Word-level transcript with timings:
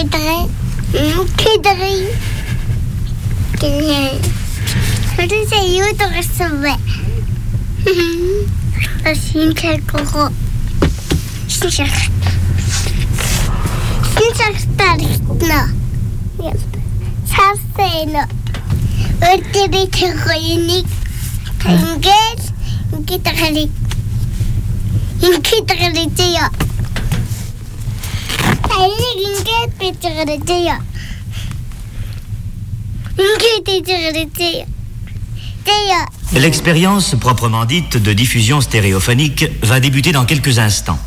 Кедры. 0.00 0.48
Кедры. 1.36 2.08
Кедры. 3.60 4.16
Хэрэв 5.14 5.48
сая 5.50 5.66
юу 5.76 5.92
дууссан 5.92 6.62
бэ? 6.62 6.72
Асин 9.04 9.54
чагго. 9.54 10.32
Син 11.46 11.70
чаг. 11.70 11.92
Син 14.16 14.32
чаг 14.38 14.56
тархтна. 14.78 15.68
Савсэйно. 17.28 18.24
Өөртөө 19.20 19.66
би 19.68 19.84
тэхойник. 19.84 20.88
Ингээд 21.68 22.40
ингээд 22.96 23.22
тархали. 23.22 23.68
Ингээд 25.20 25.66
тархали 25.68 26.08
зөө. 26.16 26.69
L'expérience 36.32 37.14
proprement 37.20 37.64
dite 37.66 37.96
de 37.98 38.12
diffusion 38.12 38.60
stéréophonique 38.60 39.44
va 39.62 39.80
débuter 39.80 40.12
dans 40.12 40.24
quelques 40.24 40.58
instants. 40.58 40.98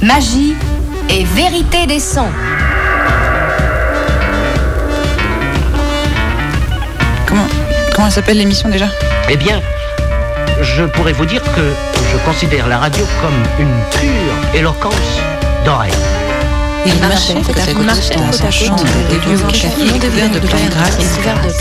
Magie 0.00 0.54
et 1.10 1.24
vérité 1.24 1.86
des 1.86 2.00
sons. 2.00 2.30
Comment, 7.26 7.46
comment 7.94 8.10
s'appelle 8.10 8.38
l'émission 8.38 8.68
déjà? 8.68 8.88
Eh 9.28 9.36
bien, 9.36 9.60
je 10.62 10.84
pourrais 10.84 11.12
vous 11.12 11.26
dire 11.26 11.42
que 11.42 11.72
je 12.12 12.16
considère 12.24 12.68
la 12.68 12.78
radio 12.78 13.04
comme 13.20 13.34
une 13.58 13.74
pure 13.90 14.54
éloquence 14.54 15.20
d'oreille. 15.64 15.92
Il 16.86 16.94
marchait 16.96 17.34
côte 17.34 17.58
à 17.58 17.72
côte 17.72 18.16
dans 18.16 18.32
sa 18.32 18.50
chambre 18.50 18.84
des 19.08 19.16
lieux 19.16 19.40
au 19.40 19.46
café 19.46 20.28
de 20.28 20.38
plantes 20.40 20.70
grasses. 20.70 20.98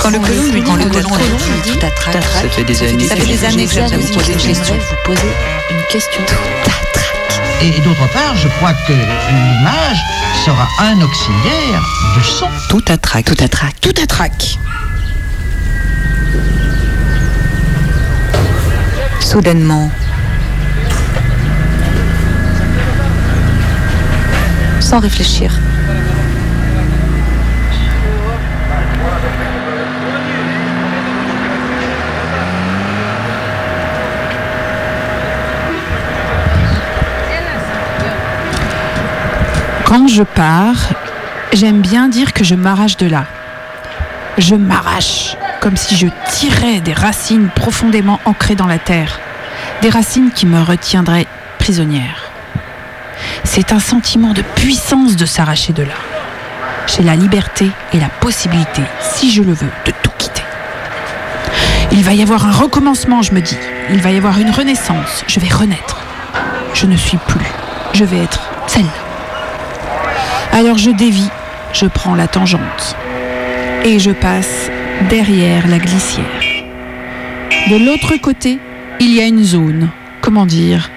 Quand 0.02 0.10
le 0.10 0.20
colon 0.20 0.52
lui 0.52 0.62
dit 0.62 0.72
le 0.72 0.90
colon 0.90 1.16
lui 1.16 1.72
dit 1.72 1.78
trac. 1.78 2.14
Ça 2.14 2.50
fait 2.50 2.64
des 2.64 2.84
années, 2.84 3.08
ça 3.08 3.16
fait 3.16 3.26
des 3.26 3.46
années 3.46 3.66
que 3.66 3.74
j'aimerais 3.74 3.98
vous 3.98 4.14
poser 4.14 4.34
une 4.34 4.40
question. 4.40 4.76
Vous 4.76 5.14
posez 5.14 5.34
une 5.70 5.84
question 5.90 6.22
tout 6.26 6.34
à 6.34 6.70
trac. 6.70 7.62
Et 7.62 7.72
d'autre 7.82 8.08
part, 8.12 8.36
je 8.36 8.48
crois 8.48 8.74
que 8.88 8.94
l'image 8.94 10.00
sera 10.46 10.68
un 10.80 11.00
auxiliaire 11.02 11.82
de 12.18 12.24
son. 12.24 12.48
Tout 12.70 12.84
à 12.88 12.98
trac. 12.98 13.26
Tout 13.26 13.44
à 13.44 13.48
trac. 13.48 13.76
Tout 13.82 13.94
à 14.02 14.08
Soudainement, 19.32 19.90
sans 24.82 25.00
réfléchir. 25.00 25.58
Quand 39.86 40.09
je 40.09 40.24
pars, 40.24 40.76
j'aime 41.54 41.80
bien 41.80 42.09
dire 42.09 42.34
que 42.34 42.44
je 42.44 42.56
m'arrache 42.56 42.98
de 42.98 43.08
là. 43.08 43.24
Je 44.38 44.56
m'arrache, 44.56 45.38
comme 45.62 45.78
si 45.78 45.95
je 45.95 46.08
tirais 46.28 46.81
des 46.81 46.92
racines 46.92 47.50
profondément 47.56 48.20
ancrées 48.26 48.56
dans 48.56 48.66
la 48.66 48.80
terre, 48.80 49.20
des 49.81 49.90
racines 49.90 50.31
qui 50.31 50.48
me 50.48 50.62
retiendraient 50.62 51.28
prisonnière. 51.59 52.31
C'est 53.44 53.72
un 53.72 53.80
sentiment 53.80 54.34
de 54.34 54.42
puissance 54.42 55.16
de 55.16 55.26
s'arracher 55.26 55.72
de 55.72 55.84
là. 55.84 55.94
J'ai 56.88 57.03
la 57.03 57.16
liberté 57.16 57.69
et 57.94 58.00
la 58.00 58.09
possibilité, 58.09 58.81
si 59.00 59.31
je 59.31 59.44
le 59.44 59.53
veux, 59.53 59.72
de 59.86 59.94
tout 60.02 60.12
quitter. 60.18 60.41
Il 61.91 62.03
va 62.03 62.13
y 62.13 62.24
avoir 62.24 62.47
un 62.47 62.52
recommencement, 62.52 63.22
je 63.22 63.34
me 63.34 63.41
dis. 63.41 63.57
Il 63.91 64.02
va 64.02 64.09
y 64.09 64.18
avoir 64.18 64.40
une 64.40 64.50
renaissance. 64.50 65.24
Je 65.28 65.40
vais 65.40 65.50
renaître. 65.50 66.02
Je 66.74 66.88
ne 66.88 66.97
suis 66.97 67.18
plus. 67.18 67.46
Je 67.94 68.03
vais 68.03 68.24
être 68.24 68.41
celle. 68.66 68.86
Alors 70.53 70.80
je 70.80 70.90
dévie, 70.90 71.30
je 71.72 71.86
prends 71.86 72.16
la 72.16 72.28
tangente 72.28 72.96
et 73.86 74.00
je 74.00 74.12
passe 74.12 74.69
derrière 75.09 75.67
la 75.67 75.79
glissière. 75.79 76.25
De 77.69 77.85
l'autre 77.85 78.16
côté, 78.17 78.59
il 79.00 79.13
y 79.13 79.22
a 79.22 79.25
une 79.25 79.44
zone, 79.44 79.89
comment 80.22 80.45
dire, 80.45 80.89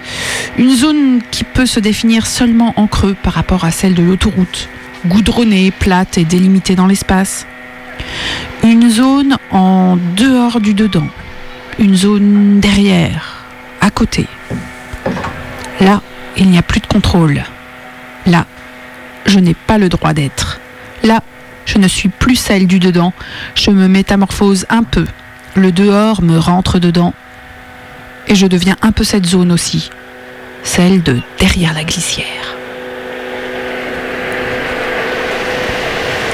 une 0.59 0.75
zone 0.75 1.21
qui 1.31 1.45
peut 1.45 1.67
se 1.67 1.81
définir 1.81 2.27
seulement 2.27 2.73
en 2.77 2.87
creux 2.87 3.17
par 3.23 3.33
rapport 3.33 3.65
à 3.65 3.71
celle 3.71 3.95
de 3.95 4.03
l'autoroute, 4.03 4.69
goudronnée, 5.07 5.71
plate 5.71 6.19
et 6.19 6.25
délimitée 6.25 6.75
dans 6.75 6.87
l'espace. 6.87 7.47
Une 8.63 8.91
zone 8.91 9.37
en 9.51 9.97
dehors 10.17 10.61
du 10.61 10.75
dedans, 10.75 11.09
une 11.79 11.97
zone 11.97 12.61
derrière, 12.61 13.45
à 13.81 13.91
côté. 13.91 14.27
Là, 15.81 16.03
il 16.37 16.51
n'y 16.51 16.59
a 16.59 16.63
plus 16.63 16.81
de 16.81 16.87
contrôle. 16.87 17.43
Là, 18.27 18.47
je 19.27 19.39
n'ai 19.39 19.55
pas 19.55 19.79
le 19.79 19.89
droit 19.89 20.13
d'être. 20.13 20.61
Là, 21.03 21.23
je 21.67 21.79
ne 21.79 21.89
suis 21.89 22.09
plus 22.09 22.37
celle 22.37 22.67
du 22.67 22.79
dedans. 22.79 23.13
Je 23.55 23.71
me 23.71 23.89
métamorphose 23.89 24.67
un 24.69 24.83
peu. 24.83 25.07
Le 25.55 25.73
dehors 25.73 26.23
me 26.23 26.39
rentre 26.39 26.79
dedans. 26.79 27.15
Et 28.29 28.35
je 28.35 28.47
deviens 28.47 28.77
un 28.83 28.93
peu 28.93 29.05
cette 29.05 29.27
zone 29.27 29.53
aussi. 29.53 29.91
Celle 30.63 31.03
de 31.03 31.21
derrière 31.39 31.75
la 31.75 31.85
glissière. 31.85 32.57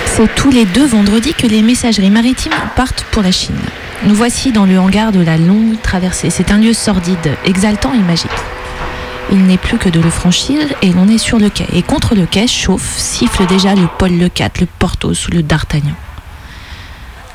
C'est 0.07 0.35
tous 0.35 0.51
les 0.51 0.67
deux 0.67 0.87
vendredis 0.87 1.35
que 1.35 1.47
les 1.47 1.63
messageries 1.63 2.11
maritimes 2.11 2.53
partent 2.77 3.05
pour 3.11 3.23
la 3.23 3.33
Chine. 3.33 3.57
Nous 4.05 4.15
voici 4.15 4.53
dans 4.53 4.67
le 4.67 4.79
hangar 4.79 5.13
de 5.13 5.21
la 5.21 5.37
longue 5.37 5.81
traversée. 5.83 6.31
C'est 6.31 6.51
un 6.51 6.59
lieu 6.59 6.73
sordide, 6.73 7.37
exaltant 7.45 7.95
et 7.95 7.99
magique. 7.99 8.31
Il 9.33 9.47
n'est 9.47 9.59
plus 9.59 9.79
que 9.79 9.89
de 9.89 10.01
le 10.01 10.11
franchir 10.11 10.61
et 10.83 10.91
l'on 10.91 11.09
est 11.09 11.19
sur 11.19 11.39
le 11.39 11.51
quai. 11.51 11.67
Et 11.73 11.83
contre 11.83 12.15
le 12.15 12.27
quai 12.27 12.49
chauffe, 12.49 12.99
siffle 12.99 13.47
déjà 13.47 13.75
le 13.75 13.89
Paul 13.99 14.19
le 14.19 14.29
4, 14.29 14.61
le 14.61 14.67
Porthos 14.67 15.29
ou 15.29 15.31
le 15.31 15.43
D'Artagnan. 15.43 15.95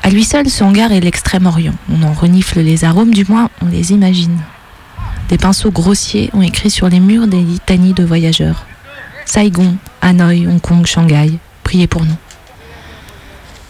À 0.02 0.10
lui 0.10 0.24
seul, 0.24 0.48
ce 0.48 0.62
hangar 0.62 0.92
est 0.92 1.00
l'extrême-orient. 1.00 1.74
On 1.90 2.02
en 2.02 2.12
renifle 2.12 2.60
les 2.60 2.84
arômes, 2.84 3.12
du 3.12 3.24
moins 3.24 3.50
on 3.62 3.66
les 3.66 3.92
imagine. 3.92 4.38
Des 5.28 5.38
pinceaux 5.38 5.72
grossiers 5.72 6.30
ont 6.34 6.42
écrit 6.42 6.70
sur 6.70 6.88
les 6.88 7.00
murs 7.00 7.26
des 7.26 7.40
litanies 7.40 7.94
de 7.94 8.04
voyageurs. 8.04 8.66
Saigon, 9.24 9.76
Hanoï, 10.02 10.46
Hong 10.46 10.60
Kong, 10.60 10.86
Shanghai, 10.86 11.32
priez 11.64 11.88
pour 11.88 12.04
nous. 12.04 12.14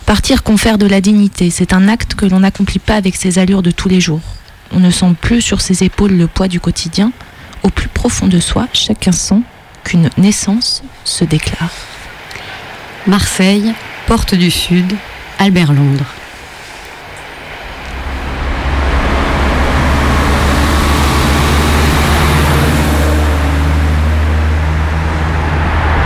Partir 0.05 0.43
confère 0.43 0.79
de 0.79 0.87
la 0.87 1.01
dignité, 1.01 1.49
c'est 1.51 1.73
un 1.73 1.89
acte 1.89 2.15
que 2.15 2.27
l'on 2.27 2.41
n'accomplit 2.41 2.79
pas 2.79 2.97
avec 2.97 3.17
ses 3.17 3.39
allures 3.39 3.63
de 3.63 3.71
tous 3.71 3.89
les 3.89 4.01
jours. 4.01 4.21
On 4.73 4.81
ne 4.81 4.91
sent 4.91 5.15
plus 5.21 5.41
sur 5.41 5.61
ses 5.61 5.85
épaules 5.85 6.13
le 6.13 6.27
poids 6.27 6.49
du 6.49 6.61
quotidien. 6.61 7.13
Au 7.67 7.69
plus 7.69 7.89
profond 7.89 8.29
de 8.29 8.39
soi, 8.39 8.69
chacun 8.73 9.11
sent 9.11 9.41
qu'une 9.83 10.09
naissance 10.19 10.85
se 11.03 11.25
déclare. 11.25 11.73
Marseille, 13.09 13.75
Porte 14.07 14.37
du 14.37 14.53
Sud, 14.53 14.95
Albert 15.41 15.73
Londres. 15.73 16.05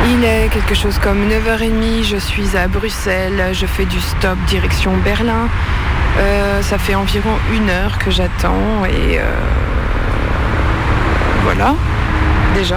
Il 0.06 0.24
est 0.24 0.48
quelque 0.48 0.74
chose 0.74 0.98
comme 0.98 1.28
9h30, 1.28 2.04
je 2.04 2.16
suis 2.16 2.56
à 2.56 2.68
Bruxelles, 2.68 3.52
je 3.52 3.66
fais 3.66 3.84
du 3.84 4.00
stop 4.00 4.38
direction 4.46 4.96
Berlin. 5.04 5.50
Euh, 6.16 6.62
ça 6.62 6.78
fait 6.78 6.94
environ 6.94 7.34
une 7.52 7.68
heure 7.68 7.98
que 7.98 8.10
j'attends 8.10 8.86
et 8.86 9.18
euh, 9.18 9.24
voilà, 11.52 11.74
déjà. 12.54 12.76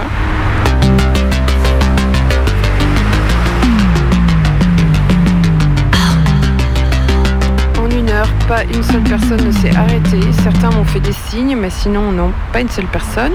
En 7.78 7.88
une 7.88 8.10
heure, 8.10 8.26
pas 8.48 8.64
une 8.64 8.82
seule 8.82 9.02
personne 9.02 9.46
ne 9.46 9.52
s'est 9.52 9.76
arrêtée. 9.76 10.18
Certains 10.42 10.70
m'ont 10.70 10.84
fait 10.84 10.98
des 10.98 11.12
signes, 11.12 11.56
mais 11.56 11.70
sinon 11.70 12.10
non, 12.10 12.32
pas 12.52 12.62
une 12.62 12.68
seule 12.68 12.86
personne. 12.86 13.34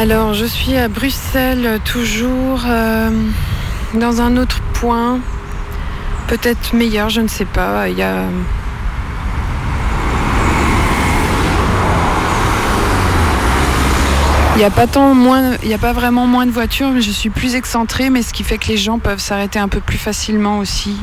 Alors, 0.00 0.32
je 0.32 0.44
suis 0.44 0.76
à 0.76 0.86
Bruxelles, 0.86 1.80
toujours 1.84 2.60
euh, 2.68 3.10
dans 3.94 4.20
un 4.20 4.36
autre 4.36 4.60
point, 4.74 5.18
peut-être 6.28 6.72
meilleur, 6.72 7.10
je 7.10 7.20
ne 7.20 7.26
sais 7.26 7.44
pas. 7.44 7.88
Il 7.88 7.98
y 7.98 8.02
a. 8.02 8.22
N'y 14.56 14.62
a 14.62 14.70
pas 14.70 14.86
tant 14.86 15.14
moins, 15.14 15.56
vraiment 15.92 16.28
moins 16.28 16.46
de 16.46 16.52
voitures, 16.52 16.90
mais 16.90 17.00
je 17.00 17.10
suis 17.10 17.30
plus 17.30 17.56
excentrée, 17.56 18.08
mais 18.08 18.22
ce 18.22 18.32
qui 18.32 18.44
fait 18.44 18.58
que 18.58 18.68
les 18.68 18.76
gens 18.76 19.00
peuvent 19.00 19.18
s'arrêter 19.18 19.58
un 19.58 19.68
peu 19.68 19.80
plus 19.80 19.98
facilement 19.98 20.58
aussi, 20.58 20.96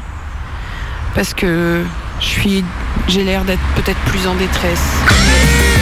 parce 1.15 1.33
que 1.33 1.83
je 2.21 2.25
suis, 2.25 2.63
j'ai 3.09 3.25
l'air 3.25 3.43
d'être 3.43 3.59
peut-être 3.75 3.99
plus 4.05 4.25
en 4.25 4.35
détresse. 4.35 5.74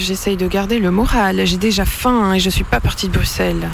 J'essaye 0.00 0.36
de 0.36 0.46
garder 0.46 0.78
le 0.78 0.90
moral. 0.90 1.42
J'ai 1.44 1.56
déjà 1.56 1.84
faim 1.84 2.34
et 2.34 2.40
je 2.40 2.50
suis 2.50 2.64
pas 2.64 2.80
partie 2.80 3.08
de 3.08 3.12
Bruxelles. 3.12 3.68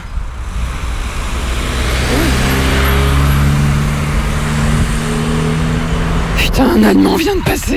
Putain, 6.38 6.70
un 6.70 6.82
Allemand 6.84 7.16
vient 7.16 7.36
de 7.36 7.42
passer. 7.42 7.76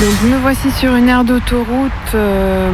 Donc 0.00 0.22
me 0.30 0.36
voici 0.36 0.70
sur 0.70 0.94
une 0.94 1.08
aire 1.08 1.24
d'autoroute 1.24 1.90
euh, 2.14 2.70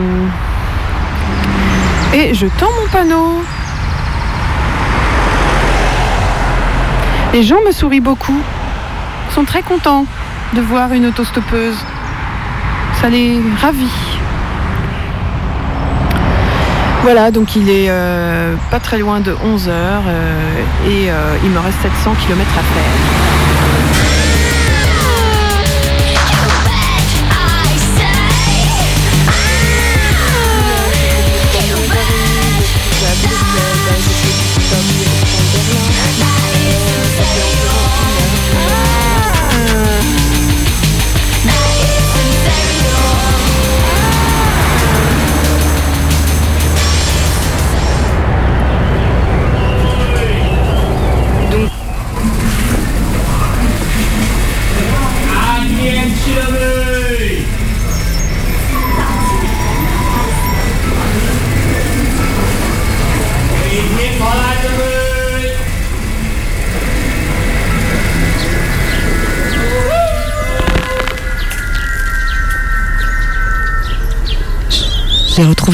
et 2.12 2.34
je 2.34 2.46
tends 2.46 2.68
mon 2.78 2.86
panneau. 2.92 3.42
Les 7.32 7.42
gens 7.42 7.62
me 7.66 7.72
sourient 7.72 8.00
beaucoup, 8.00 8.38
sont 9.30 9.44
très 9.44 9.62
contents 9.62 10.04
de 10.52 10.60
voir 10.60 10.92
une 10.92 11.06
autostoppeuse. 11.06 11.78
Ça 13.00 13.08
les 13.08 13.40
ravit. 13.58 14.18
Voilà, 17.04 17.30
donc 17.30 17.56
il 17.56 17.70
est 17.70 17.86
euh, 17.88 18.54
pas 18.70 18.80
très 18.80 18.98
loin 18.98 19.20
de 19.20 19.32
11h 19.32 19.70
et 20.86 21.10
euh, 21.10 21.36
il 21.42 21.50
me 21.50 21.58
reste 21.58 21.80
700 21.80 22.16
km 22.20 22.50
à 22.50 22.62
faire. 22.62 23.23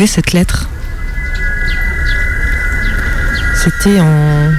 Cette 0.06 0.32
lettre. 0.32 0.66
C'était 3.62 4.00
en, 4.00 4.50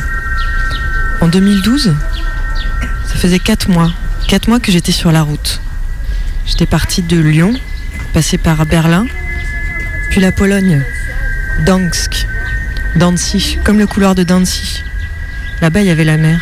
en 1.21 1.27
2012. 1.27 1.95
Ça 3.07 3.15
faisait 3.15 3.39
4 3.39 3.69
mois. 3.69 3.91
4 4.27 4.47
mois 4.47 4.59
que 4.59 4.71
j'étais 4.71 4.91
sur 4.91 5.11
la 5.11 5.23
route. 5.23 5.59
J'étais 6.45 6.67
partie 6.67 7.01
de 7.01 7.17
Lyon, 7.17 7.53
passée 8.13 8.37
par 8.37 8.67
Berlin, 8.67 9.07
puis 10.11 10.21
la 10.21 10.31
Pologne, 10.31 10.83
Dansk, 11.65 12.27
Danzig, 12.95 13.59
comme 13.63 13.79
le 13.79 13.87
couloir 13.87 14.13
de 14.13 14.21
Danzig. 14.21 14.83
Là-bas, 15.61 15.81
il 15.81 15.87
y 15.87 15.91
avait 15.91 16.03
la 16.03 16.17
mer. 16.17 16.39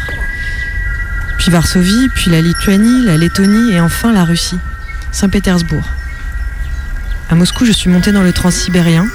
Puis 1.37 1.51
Varsovie, 1.51 2.09
puis 2.15 2.31
la 2.31 2.41
Lituanie, 2.41 3.05
la 3.05 3.15
Lettonie 3.15 3.71
et 3.71 3.79
enfin 3.79 4.11
la 4.11 4.25
Russie, 4.25 4.59
Saint-Pétersbourg. 5.13 5.85
À 7.29 7.35
Moscou, 7.35 7.63
je 7.63 7.71
suis 7.71 7.91
montée 7.91 8.11
dans 8.11 8.23
le 8.23 8.33
transsibérien. 8.33 9.07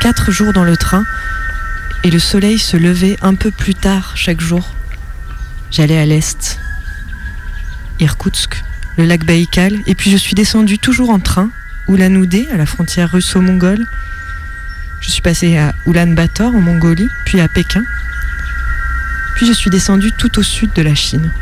Quatre 0.00 0.30
jours 0.30 0.52
dans 0.52 0.62
le 0.62 0.76
train 0.76 1.04
et 2.04 2.10
le 2.12 2.20
soleil 2.20 2.60
se 2.60 2.76
levait 2.76 3.16
un 3.22 3.34
peu 3.34 3.50
plus 3.50 3.74
tard 3.74 4.12
chaque 4.16 4.40
jour. 4.40 4.72
J'allais 5.72 5.98
à 5.98 6.06
l'est, 6.06 6.60
Irkoutsk, 7.98 8.62
le 8.96 9.04
lac 9.04 9.24
Baïkal, 9.24 9.80
et 9.88 9.96
puis 9.96 10.12
je 10.12 10.16
suis 10.16 10.36
descendue 10.36 10.78
toujours 10.78 11.10
en 11.10 11.18
train, 11.18 11.50
Ulan-Ude, 11.88 12.46
à 12.52 12.56
la 12.56 12.66
frontière 12.66 13.10
russo-mongole. 13.10 13.84
Je 15.00 15.10
suis 15.10 15.22
passée 15.22 15.58
à 15.58 15.74
Ulan-Bator 15.88 16.54
en 16.54 16.60
Mongolie, 16.60 17.10
puis 17.24 17.40
à 17.40 17.48
Pékin. 17.48 17.82
Puis 19.34 19.46
je 19.46 19.52
suis 19.52 19.70
descendue 19.70 20.12
tout 20.12 20.38
au 20.38 20.44
sud 20.44 20.72
de 20.72 20.82
la 20.82 20.94
Chine. 20.94 21.32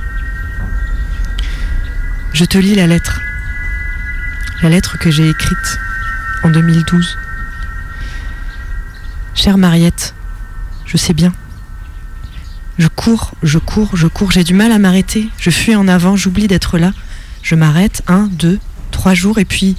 Je 2.32 2.46
te 2.46 2.56
lis 2.56 2.74
la 2.74 2.86
lettre. 2.86 3.20
La 4.60 4.68
lettre 4.68 4.98
que 4.98 5.08
j'ai 5.08 5.28
écrite 5.28 5.78
en 6.42 6.50
2012. 6.50 7.16
Chère 9.34 9.56
Mariette, 9.56 10.14
je 10.84 10.96
sais 10.96 11.12
bien. 11.12 11.32
Je 12.76 12.88
cours, 12.88 13.34
je 13.44 13.58
cours, 13.58 13.96
je 13.96 14.08
cours, 14.08 14.32
j'ai 14.32 14.42
du 14.42 14.54
mal 14.54 14.72
à 14.72 14.80
m'arrêter. 14.80 15.28
Je 15.38 15.50
fuis 15.50 15.76
en 15.76 15.86
avant, 15.86 16.16
j'oublie 16.16 16.48
d'être 16.48 16.76
là. 16.76 16.92
Je 17.44 17.54
m'arrête, 17.54 18.02
un, 18.08 18.26
deux, 18.26 18.58
trois 18.90 19.14
jours, 19.14 19.38
et 19.38 19.44
puis 19.44 19.76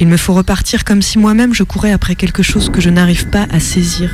il 0.00 0.08
me 0.08 0.16
faut 0.16 0.34
repartir 0.34 0.82
comme 0.82 1.00
si 1.00 1.20
moi-même 1.20 1.54
je 1.54 1.62
courais 1.62 1.92
après 1.92 2.16
quelque 2.16 2.42
chose 2.42 2.70
que 2.70 2.80
je 2.80 2.90
n'arrive 2.90 3.28
pas 3.28 3.46
à 3.52 3.60
saisir. 3.60 4.10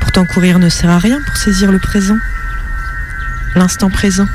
Pourtant 0.00 0.24
courir 0.24 0.58
ne 0.58 0.70
sert 0.70 0.88
à 0.88 0.98
rien 0.98 1.20
pour 1.26 1.36
saisir 1.36 1.70
le 1.70 1.78
présent, 1.78 2.16
l'instant 3.54 3.90
présent. 3.90 4.26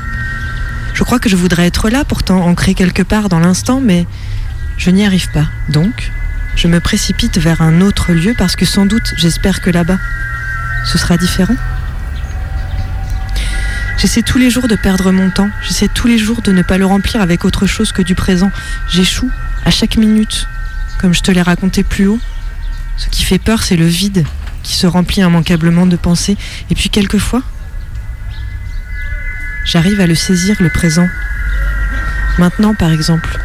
Je 0.96 1.04
crois 1.04 1.18
que 1.18 1.28
je 1.28 1.36
voudrais 1.36 1.66
être 1.66 1.90
là, 1.90 2.04
pourtant 2.06 2.46
ancré 2.46 2.72
quelque 2.72 3.02
part 3.02 3.28
dans 3.28 3.38
l'instant, 3.38 3.82
mais 3.82 4.06
je 4.78 4.88
n'y 4.88 5.04
arrive 5.04 5.30
pas. 5.30 5.44
Donc, 5.68 6.10
je 6.56 6.68
me 6.68 6.80
précipite 6.80 7.36
vers 7.36 7.60
un 7.60 7.82
autre 7.82 8.14
lieu 8.14 8.34
parce 8.36 8.56
que 8.56 8.64
sans 8.64 8.86
doute, 8.86 9.12
j'espère 9.18 9.60
que 9.60 9.68
là-bas, 9.68 9.98
ce 10.86 10.96
sera 10.96 11.18
différent. 11.18 11.54
J'essaie 13.98 14.22
tous 14.22 14.38
les 14.38 14.48
jours 14.48 14.68
de 14.68 14.74
perdre 14.74 15.12
mon 15.12 15.28
temps, 15.28 15.50
j'essaie 15.68 15.88
tous 15.88 16.06
les 16.06 16.16
jours 16.16 16.40
de 16.40 16.50
ne 16.50 16.62
pas 16.62 16.78
le 16.78 16.86
remplir 16.86 17.20
avec 17.20 17.44
autre 17.44 17.66
chose 17.66 17.92
que 17.92 18.00
du 18.00 18.14
présent. 18.14 18.50
J'échoue 18.90 19.30
à 19.66 19.70
chaque 19.70 19.98
minute, 19.98 20.48
comme 20.98 21.12
je 21.12 21.20
te 21.20 21.30
l'ai 21.30 21.42
raconté 21.42 21.82
plus 21.82 22.06
haut. 22.06 22.20
Ce 22.96 23.10
qui 23.10 23.22
fait 23.22 23.38
peur, 23.38 23.64
c'est 23.64 23.76
le 23.76 23.86
vide 23.86 24.24
qui 24.62 24.72
se 24.76 24.86
remplit 24.86 25.20
immanquablement 25.20 25.84
de 25.84 25.96
pensées. 25.96 26.38
Et 26.70 26.74
puis 26.74 26.88
quelquefois, 26.88 27.42
j'arrive 29.66 30.00
à 30.00 30.06
le 30.06 30.14
saisir 30.14 30.56
le 30.60 30.70
présent. 30.70 31.08
Maintenant, 32.38 32.74
par 32.74 32.90
exemple, 32.90 33.38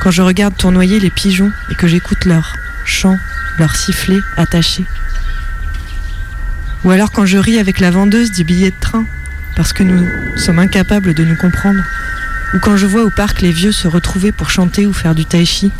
quand 0.00 0.10
je 0.10 0.22
regarde 0.22 0.56
tournoyer 0.56 1.00
les 1.00 1.10
pigeons 1.10 1.52
et 1.70 1.74
que 1.74 1.88
j'écoute 1.88 2.24
leur 2.24 2.54
chant, 2.86 3.18
leur 3.58 3.76
sifflet 3.76 4.20
attaché. 4.36 4.84
Ou 6.84 6.90
alors 6.90 7.10
quand 7.12 7.26
je 7.26 7.36
ris 7.36 7.58
avec 7.58 7.80
la 7.80 7.90
vendeuse 7.90 8.32
du 8.32 8.44
billet 8.44 8.70
de 8.70 8.80
train, 8.80 9.04
parce 9.56 9.74
que 9.74 9.82
nous 9.82 10.06
sommes 10.38 10.58
incapables 10.58 11.12
de 11.12 11.24
nous 11.24 11.36
comprendre. 11.36 11.82
Ou 12.54 12.58
quand 12.60 12.76
je 12.76 12.86
vois 12.86 13.04
au 13.04 13.10
parc 13.10 13.42
les 13.42 13.52
vieux 13.52 13.72
se 13.72 13.88
retrouver 13.88 14.32
pour 14.32 14.50
chanter 14.50 14.86
ou 14.86 14.92
faire 14.92 15.14
du 15.14 15.26
tai 15.26 15.44
chi. 15.44 15.70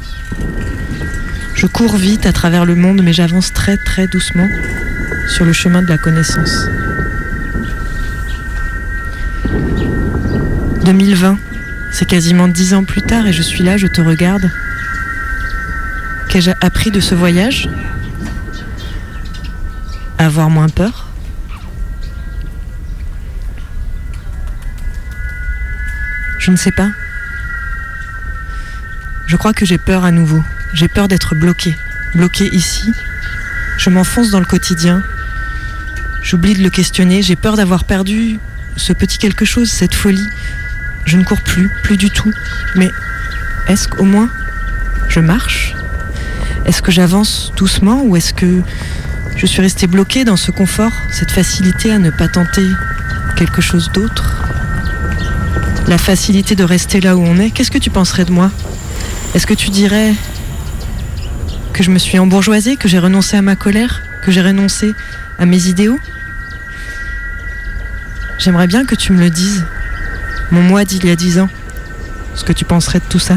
Je 1.54 1.66
cours 1.66 1.96
vite 1.96 2.26
à 2.26 2.32
travers 2.32 2.64
le 2.64 2.74
monde, 2.74 3.00
mais 3.02 3.12
j'avance 3.12 3.52
très 3.52 3.76
très 3.76 4.06
doucement 4.06 4.48
sur 5.28 5.44
le 5.44 5.52
chemin 5.52 5.82
de 5.82 5.88
la 5.88 5.98
connaissance. 5.98 6.66
2020, 10.92 11.38
c'est 11.92 12.04
quasiment 12.04 12.48
dix 12.48 12.74
ans 12.74 12.82
plus 12.82 13.00
tard 13.00 13.24
et 13.28 13.32
je 13.32 13.42
suis 13.42 13.62
là, 13.62 13.76
je 13.76 13.86
te 13.86 14.00
regarde. 14.00 14.50
Qu'ai-je 16.28 16.50
appris 16.60 16.90
de 16.90 16.98
ce 16.98 17.14
voyage? 17.14 17.68
Avoir 20.18 20.50
moins 20.50 20.68
peur? 20.68 21.06
Je 26.40 26.50
ne 26.50 26.56
sais 26.56 26.72
pas. 26.72 26.88
Je 29.28 29.36
crois 29.36 29.52
que 29.52 29.64
j'ai 29.64 29.78
peur 29.78 30.02
à 30.02 30.10
nouveau. 30.10 30.42
J'ai 30.74 30.88
peur 30.88 31.06
d'être 31.06 31.36
bloqué. 31.36 31.76
Bloqué 32.16 32.48
ici. 32.52 32.92
Je 33.78 33.90
m'enfonce 33.90 34.32
dans 34.32 34.40
le 34.40 34.44
quotidien. 34.44 35.04
J'oublie 36.20 36.54
de 36.54 36.64
le 36.64 36.70
questionner. 36.70 37.22
J'ai 37.22 37.36
peur 37.36 37.56
d'avoir 37.56 37.84
perdu 37.84 38.40
ce 38.76 38.92
petit 38.92 39.18
quelque 39.18 39.44
chose, 39.44 39.70
cette 39.70 39.94
folie. 39.94 40.28
Je 41.04 41.16
ne 41.16 41.24
cours 41.24 41.40
plus, 41.42 41.70
plus 41.82 41.96
du 41.96 42.10
tout. 42.10 42.32
Mais 42.76 42.90
est-ce 43.68 43.88
qu'au 43.88 44.04
moins 44.04 44.28
je 45.08 45.20
marche? 45.20 45.74
Est-ce 46.66 46.82
que 46.82 46.92
j'avance 46.92 47.52
doucement 47.56 48.02
ou 48.04 48.16
est-ce 48.16 48.32
que 48.32 48.62
je 49.36 49.46
suis 49.46 49.62
resté 49.62 49.86
bloqué 49.86 50.24
dans 50.24 50.36
ce 50.36 50.50
confort, 50.50 50.92
cette 51.10 51.30
facilité 51.30 51.92
à 51.92 51.98
ne 51.98 52.10
pas 52.10 52.28
tenter 52.28 52.66
quelque 53.36 53.60
chose 53.60 53.90
d'autre? 53.92 54.36
La 55.88 55.98
facilité 55.98 56.54
de 56.54 56.62
rester 56.62 57.00
là 57.00 57.16
où 57.16 57.22
on 57.24 57.38
est, 57.38 57.50
qu'est-ce 57.50 57.70
que 57.70 57.78
tu 57.78 57.90
penserais 57.90 58.24
de 58.24 58.30
moi? 58.30 58.50
Est-ce 59.34 59.46
que 59.46 59.54
tu 59.54 59.70
dirais 59.70 60.14
que 61.72 61.82
je 61.82 61.90
me 61.90 61.98
suis 61.98 62.18
embourgeoisée, 62.18 62.76
que 62.76 62.88
j'ai 62.88 62.98
renoncé 62.98 63.36
à 63.36 63.42
ma 63.42 63.56
colère, 63.56 64.02
que 64.22 64.30
j'ai 64.30 64.42
renoncé 64.42 64.94
à 65.38 65.46
mes 65.46 65.66
idéaux? 65.66 65.98
J'aimerais 68.38 68.66
bien 68.66 68.84
que 68.84 68.94
tu 68.94 69.12
me 69.12 69.20
le 69.20 69.30
dises, 69.30 69.64
mon 70.50 70.62
moi 70.62 70.84
d'il 70.84 71.06
y 71.06 71.10
a 71.10 71.16
dix 71.16 71.38
ans, 71.38 71.48
ce 72.34 72.44
que 72.44 72.52
tu 72.52 72.64
penserais 72.64 72.98
de 72.98 73.04
tout 73.04 73.18
ça? 73.18 73.34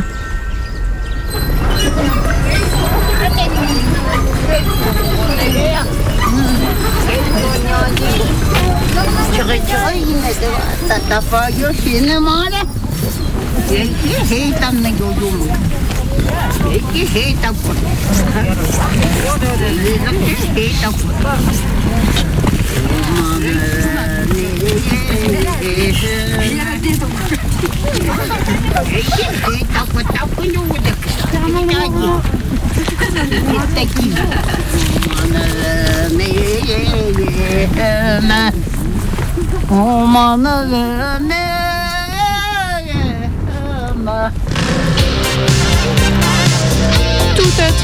Tout 24.74 24.82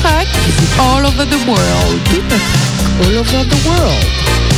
track 0.02 0.28
all 0.80 1.06
over 1.06 1.26
the 1.26 1.38
world. 1.48 2.00
Tout 2.06 2.24
track 2.28 2.42
all 3.02 3.16
over 3.18 3.44
the 3.44 3.60
world. 3.70 4.49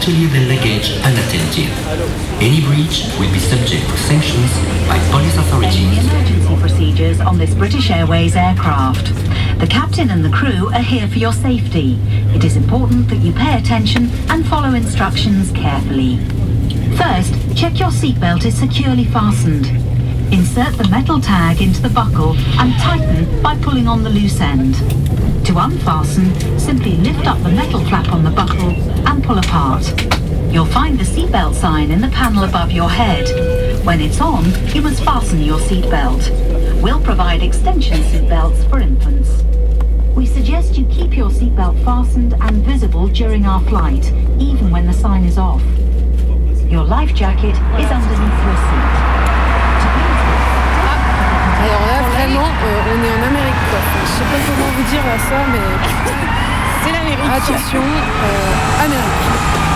To 0.00 0.10
leave 0.10 0.32
their 0.32 0.48
luggage 0.48 0.90
unattended. 1.04 1.68
Any 2.40 2.64
breach 2.64 3.04
will 3.18 3.30
be 3.30 3.38
subject 3.38 3.84
to 3.86 3.96
sanctions 3.98 4.50
by 4.88 4.98
police 5.10 5.36
authorities. 5.36 5.98
emergency 5.98 6.56
procedures 6.56 7.20
on 7.20 7.36
this 7.36 7.54
British 7.54 7.90
Airways 7.90 8.34
aircraft. 8.34 9.12
The 9.60 9.66
captain 9.66 10.08
and 10.10 10.24
the 10.24 10.30
crew 10.30 10.68
are 10.72 10.82
here 10.82 11.06
for 11.06 11.18
your 11.18 11.34
safety. 11.34 11.98
It 12.34 12.44
is 12.44 12.56
important 12.56 13.08
that 13.08 13.18
you 13.18 13.32
pay 13.32 13.58
attention 13.58 14.08
and 14.30 14.46
follow 14.46 14.72
instructions 14.72 15.50
carefully. 15.52 16.16
First, 16.96 17.34
check 17.54 17.78
your 17.78 17.90
seatbelt 17.90 18.46
is 18.46 18.58
securely 18.58 19.04
fastened. 19.04 19.66
Insert 20.32 20.78
the 20.78 20.88
metal 20.88 21.20
tag 21.20 21.60
into 21.60 21.82
the 21.82 21.90
buckle 21.90 22.36
and 22.58 22.72
tighten 22.80 23.42
by 23.42 23.54
pulling 23.56 23.86
on 23.86 24.02
the 24.02 24.10
loose 24.10 24.40
end. 24.40 24.76
To 25.50 25.58
unfasten, 25.58 26.60
simply 26.60 26.92
lift 26.92 27.26
up 27.26 27.42
the 27.42 27.48
metal 27.48 27.84
flap 27.86 28.12
on 28.12 28.22
the 28.22 28.30
buckle 28.30 28.70
and 29.08 29.24
pull 29.24 29.36
apart. 29.36 29.82
You'll 30.52 30.64
find 30.64 30.96
the 30.96 31.02
seatbelt 31.02 31.54
sign 31.54 31.90
in 31.90 32.00
the 32.00 32.06
panel 32.10 32.44
above 32.44 32.70
your 32.70 32.88
head. 32.88 33.84
When 33.84 34.00
it's 34.00 34.20
on, 34.20 34.44
you 34.72 34.80
must 34.80 35.02
fasten 35.02 35.42
your 35.42 35.58
seatbelt. 35.58 36.80
We'll 36.80 37.02
provide 37.02 37.42
extension 37.42 37.98
seatbelts 37.98 38.70
for 38.70 38.78
infants. 38.78 39.42
We 40.14 40.24
suggest 40.24 40.78
you 40.78 40.86
keep 40.86 41.16
your 41.16 41.30
seatbelt 41.30 41.84
fastened 41.84 42.34
and 42.40 42.64
visible 42.64 43.08
during 43.08 43.44
our 43.44 43.60
flight, 43.62 44.06
even 44.38 44.70
when 44.70 44.86
the 44.86 44.92
sign 44.92 45.24
is 45.24 45.36
off. 45.36 45.64
Your 46.70 46.84
life 46.84 47.12
jacket 47.12 47.56
is 47.56 47.90
underneath 47.90 48.44
your 48.44 48.56
seat. 48.56 48.89
Vraiment, 52.30 52.48
euh, 52.48 52.94
on 52.94 53.04
est 53.04 53.10
en 53.10 53.26
Amérique. 53.26 53.54
Quoi. 53.70 53.78
Enfin, 53.78 54.00
je 54.04 54.12
sais 54.12 54.24
pas 54.24 54.38
comment 54.46 54.70
vous 54.76 54.90
dire 54.90 55.02
ça, 55.28 55.38
mais. 55.52 55.58
C'est 56.84 56.92
l'Amérique. 56.92 57.30
Attention, 57.30 57.80
euh, 57.80 58.84
Amérique. 58.84 59.69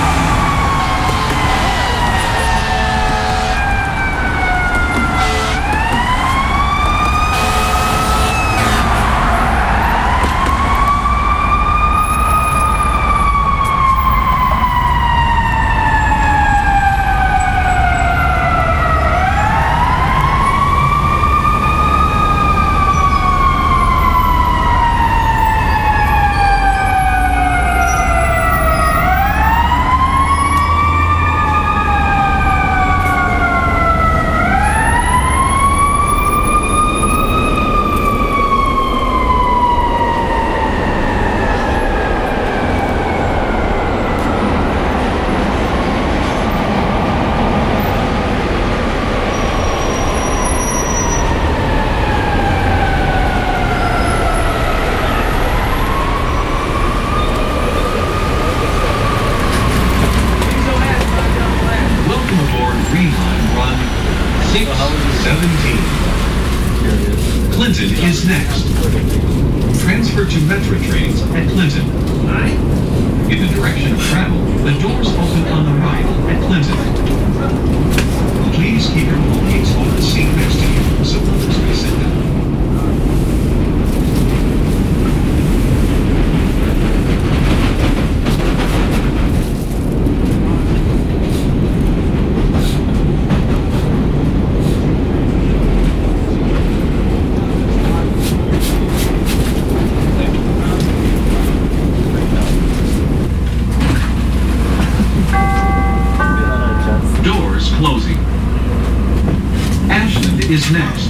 Next. 110.73 111.04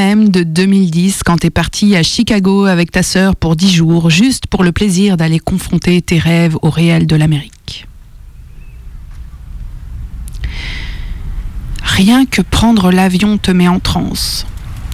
Moi-même 0.00 0.30
de 0.30 0.44
2010, 0.44 1.22
quand 1.24 1.36
t'es 1.36 1.50
parti 1.50 1.94
à 1.94 2.02
Chicago 2.02 2.64
avec 2.64 2.90
ta 2.90 3.02
sœur 3.02 3.36
pour 3.36 3.54
10 3.54 3.70
jours, 3.70 4.08
juste 4.08 4.46
pour 4.46 4.64
le 4.64 4.72
plaisir 4.72 5.18
d'aller 5.18 5.38
confronter 5.38 6.00
tes 6.00 6.18
rêves 6.18 6.56
au 6.62 6.70
réel 6.70 7.06
de 7.06 7.16
l'Amérique. 7.16 7.86
Rien 11.82 12.24
que 12.24 12.40
prendre 12.40 12.90
l'avion 12.90 13.36
te 13.36 13.50
met 13.50 13.68
en 13.68 13.78
transe. 13.78 14.46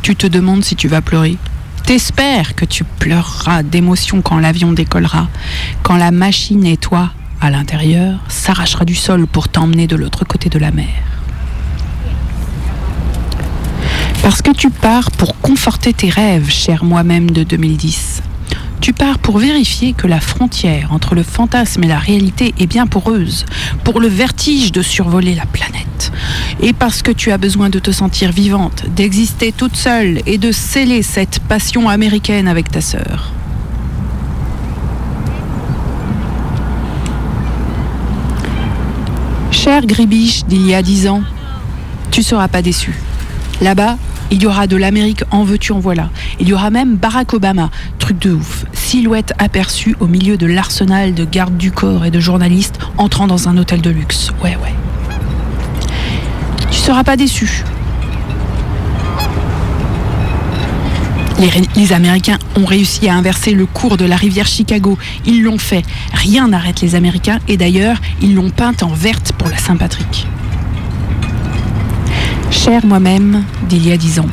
Tu 0.02 0.16
te 0.16 0.26
demandes 0.26 0.64
si 0.64 0.74
tu 0.74 0.88
vas 0.88 1.02
pleurer. 1.02 1.36
T'espères 1.84 2.56
que 2.56 2.64
tu 2.64 2.82
pleureras 2.82 3.62
d'émotion 3.62 4.22
quand 4.22 4.40
l'avion 4.40 4.72
décollera, 4.72 5.28
quand 5.84 5.96
la 5.96 6.10
machine 6.10 6.66
et 6.66 6.78
toi, 6.78 7.12
à 7.40 7.50
l'intérieur, 7.50 8.18
s'arrachera 8.26 8.84
du 8.84 8.96
sol 8.96 9.28
pour 9.28 9.48
t'emmener 9.48 9.86
de 9.86 9.94
l'autre 9.94 10.24
côté 10.24 10.48
de 10.48 10.58
la 10.58 10.72
mer. 10.72 11.15
Parce 14.22 14.42
que 14.42 14.50
tu 14.50 14.70
pars 14.70 15.10
pour 15.12 15.38
conforter 15.40 15.92
tes 15.92 16.10
rêves, 16.10 16.50
cher 16.50 16.84
moi-même 16.84 17.30
de 17.30 17.42
2010. 17.42 18.22
Tu 18.80 18.92
pars 18.92 19.18
pour 19.18 19.38
vérifier 19.38 19.92
que 19.94 20.06
la 20.06 20.20
frontière 20.20 20.92
entre 20.92 21.14
le 21.14 21.22
fantasme 21.22 21.84
et 21.84 21.88
la 21.88 21.98
réalité 21.98 22.54
est 22.58 22.66
bien 22.66 22.86
poreuse, 22.86 23.46
pour 23.84 24.00
le 24.00 24.08
vertige 24.08 24.72
de 24.72 24.82
survoler 24.82 25.34
la 25.34 25.46
planète. 25.46 26.12
Et 26.60 26.72
parce 26.72 27.02
que 27.02 27.10
tu 27.10 27.32
as 27.32 27.38
besoin 27.38 27.70
de 27.70 27.78
te 27.78 27.90
sentir 27.90 28.32
vivante, 28.32 28.84
d'exister 28.94 29.52
toute 29.52 29.76
seule 29.76 30.20
et 30.26 30.38
de 30.38 30.52
sceller 30.52 31.02
cette 31.02 31.40
passion 31.40 31.88
américaine 31.88 32.48
avec 32.48 32.70
ta 32.70 32.80
sœur. 32.80 33.32
Cher 39.50 39.84
Gribiche 39.84 40.44
d'il 40.44 40.64
y 40.64 40.74
a 40.74 40.82
dix 40.82 41.08
ans, 41.08 41.22
tu 42.10 42.22
seras 42.22 42.46
pas 42.46 42.62
déçu. 42.62 42.94
Là-bas, 43.60 43.96
il 44.30 44.42
y 44.42 44.46
aura 44.46 44.66
de 44.66 44.76
l'Amérique 44.76 45.22
en 45.30 45.44
veux-tu 45.44 45.72
en 45.72 45.78
voilà. 45.78 46.10
Il 46.40 46.48
y 46.48 46.52
aura 46.52 46.70
même 46.70 46.96
Barack 46.96 47.32
Obama, 47.32 47.70
truc 47.98 48.18
de 48.18 48.32
ouf, 48.32 48.66
silhouette 48.72 49.32
aperçue 49.38 49.96
au 50.00 50.06
milieu 50.06 50.36
de 50.36 50.46
l'arsenal 50.46 51.14
de 51.14 51.24
gardes 51.24 51.56
du 51.56 51.70
corps 51.70 52.04
et 52.04 52.10
de 52.10 52.20
journalistes 52.20 52.78
entrant 52.98 53.26
dans 53.26 53.48
un 53.48 53.56
hôtel 53.56 53.80
de 53.80 53.90
luxe. 53.90 54.30
Ouais, 54.42 54.56
ouais. 54.62 54.74
Tu 56.70 56.78
seras 56.78 57.04
pas 57.04 57.16
déçu. 57.16 57.64
Les, 61.38 61.50
les 61.76 61.92
Américains 61.92 62.38
ont 62.56 62.64
réussi 62.64 63.08
à 63.08 63.14
inverser 63.14 63.52
le 63.52 63.66
cours 63.66 63.96
de 63.96 64.04
la 64.04 64.16
rivière 64.16 64.46
Chicago. 64.46 64.98
Ils 65.24 65.42
l'ont 65.42 65.58
fait. 65.58 65.84
Rien 66.12 66.48
n'arrête 66.48 66.80
les 66.80 66.94
Américains 66.94 67.38
et 67.48 67.56
d'ailleurs, 67.56 67.98
ils 68.22 68.34
l'ont 68.34 68.50
peinte 68.50 68.82
en 68.82 68.88
verte 68.88 69.32
pour 69.36 69.48
la 69.48 69.58
Saint-Patrick. 69.58 70.26
Cher 72.50 72.84
moi-même 72.84 73.44
d'il 73.68 73.86
y 73.86 73.92
a 73.92 73.96
dix 73.96 74.18
ans. 74.18 74.28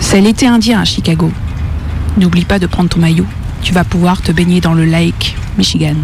C'est 0.00 0.20
l'été 0.20 0.46
indien 0.46 0.80
à 0.80 0.84
Chicago. 0.84 1.30
N'oublie 2.18 2.44
pas 2.44 2.58
de 2.58 2.66
prendre 2.66 2.88
ton 2.88 3.00
maillot. 3.00 3.26
Tu 3.62 3.72
vas 3.72 3.84
pouvoir 3.84 4.20
te 4.20 4.32
baigner 4.32 4.60
dans 4.60 4.74
le 4.74 4.84
lake 4.84 5.36
Michigan. 5.56 5.96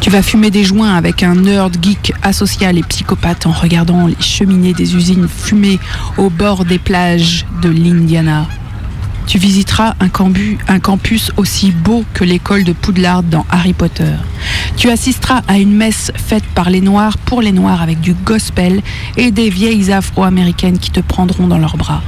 Tu 0.00 0.10
vas 0.10 0.22
fumer 0.22 0.50
des 0.50 0.62
joints 0.62 0.94
avec 0.94 1.22
un 1.22 1.34
nerd 1.34 1.76
geek 1.82 2.12
asocial 2.22 2.78
et 2.78 2.82
psychopathe 2.82 3.46
en 3.46 3.52
regardant 3.52 4.06
les 4.06 4.16
cheminées 4.20 4.74
des 4.74 4.94
usines 4.94 5.26
fumées 5.28 5.80
au 6.16 6.30
bord 6.30 6.64
des 6.64 6.78
plages 6.78 7.44
de 7.62 7.68
l'Indiana. 7.68 8.46
Tu 9.26 9.38
visiteras 9.38 9.94
un, 9.98 10.08
campus 10.78 11.32
aussi 11.36 11.72
beau 11.72 12.04
que 12.14 12.22
l'école 12.22 12.62
de 12.62 12.72
Poudlard 12.72 13.24
dans 13.24 13.44
Harry 13.50 13.72
Potter. 13.72 14.14
Tu 14.76 14.88
assisteras 14.88 15.42
à 15.48 15.58
une 15.58 15.74
messe 15.74 16.12
faite 16.14 16.44
par 16.54 16.70
les 16.70 16.80
Noirs 16.80 17.18
pour 17.18 17.42
les 17.42 17.50
Noirs 17.50 17.82
avec 17.82 18.00
du 18.00 18.14
gospel 18.14 18.82
et 19.16 19.32
des 19.32 19.50
vieilles 19.50 19.90
afro-américaines 19.90 20.78
qui 20.78 20.92
te 20.92 21.00
prendront 21.00 21.48
dans 21.48 21.58
leurs 21.58 21.76
bras. 21.76 22.02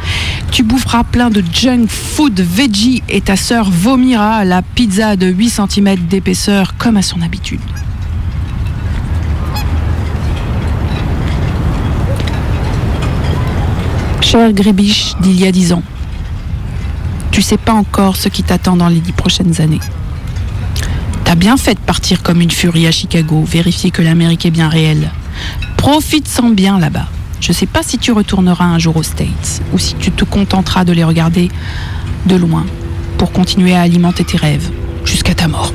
Tu 0.52 0.62
boufferas 0.62 1.02
plein 1.04 1.30
de 1.30 1.42
junk 1.52 1.88
food 1.88 2.40
veggie 2.40 3.02
et 3.08 3.20
ta 3.20 3.36
sœur 3.36 3.68
vomira 3.68 4.44
la 4.44 4.62
pizza 4.62 5.16
de 5.16 5.26
8 5.26 5.50
cm 5.50 5.96
d'épaisseur 6.08 6.74
comme 6.78 6.96
à 6.96 7.02
son 7.02 7.20
habitude. 7.20 7.60
Cher 14.20 14.52
Grébiche 14.52 15.14
d'il 15.20 15.40
y 15.40 15.46
a 15.46 15.52
dix 15.52 15.72
ans, 15.72 15.82
tu 17.38 17.42
sais 17.42 17.56
pas 17.56 17.72
encore 17.72 18.16
ce 18.16 18.28
qui 18.28 18.42
t'attend 18.42 18.74
dans 18.74 18.88
les 18.88 18.98
dix 18.98 19.12
prochaines 19.12 19.60
années. 19.60 19.78
T'as 21.22 21.36
bien 21.36 21.56
fait 21.56 21.74
de 21.74 21.78
partir 21.78 22.24
comme 22.24 22.40
une 22.40 22.50
furie 22.50 22.88
à 22.88 22.90
Chicago, 22.90 23.44
vérifier 23.44 23.92
que 23.92 24.02
l'Amérique 24.02 24.44
est 24.44 24.50
bien 24.50 24.68
réelle. 24.68 25.12
Profite-en 25.76 26.50
bien 26.50 26.80
là-bas. 26.80 27.06
Je 27.40 27.52
sais 27.52 27.66
pas 27.66 27.84
si 27.84 27.96
tu 27.96 28.10
retourneras 28.10 28.64
un 28.64 28.80
jour 28.80 28.96
aux 28.96 29.04
States 29.04 29.62
ou 29.72 29.78
si 29.78 29.94
tu 29.94 30.10
te 30.10 30.24
contenteras 30.24 30.84
de 30.84 30.92
les 30.92 31.04
regarder 31.04 31.48
de 32.26 32.34
loin 32.34 32.66
pour 33.18 33.30
continuer 33.30 33.76
à 33.76 33.82
alimenter 33.82 34.24
tes 34.24 34.36
rêves 34.36 34.72
jusqu'à 35.04 35.36
ta 35.36 35.46
mort. 35.46 35.72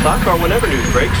O'clock 0.00 0.26
or 0.26 0.40
whenever 0.40 0.66
news 0.66 0.90
breaks. 0.92 1.16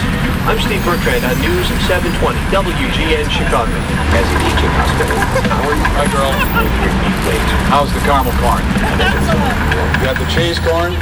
I'm 0.48 0.58
Steve 0.58 0.82
Bertrand 0.88 1.20
on 1.28 1.36
News 1.44 1.68
720 1.84 2.40
WGN 2.48 3.28
Chicago. 3.28 3.76
As 4.16 4.24
a 4.24 4.36
teaching 4.40 4.72
hospital, 4.72 5.20
Howard. 5.52 5.76
Hi, 6.00 6.08
girl. 6.08 6.32
How's 7.68 7.92
the 7.92 8.00
caramel 8.00 8.32
corn? 8.40 8.64
You 10.00 10.06
got 10.06 10.16
the 10.16 10.24
cheese 10.32 10.58
corn? 10.58 10.96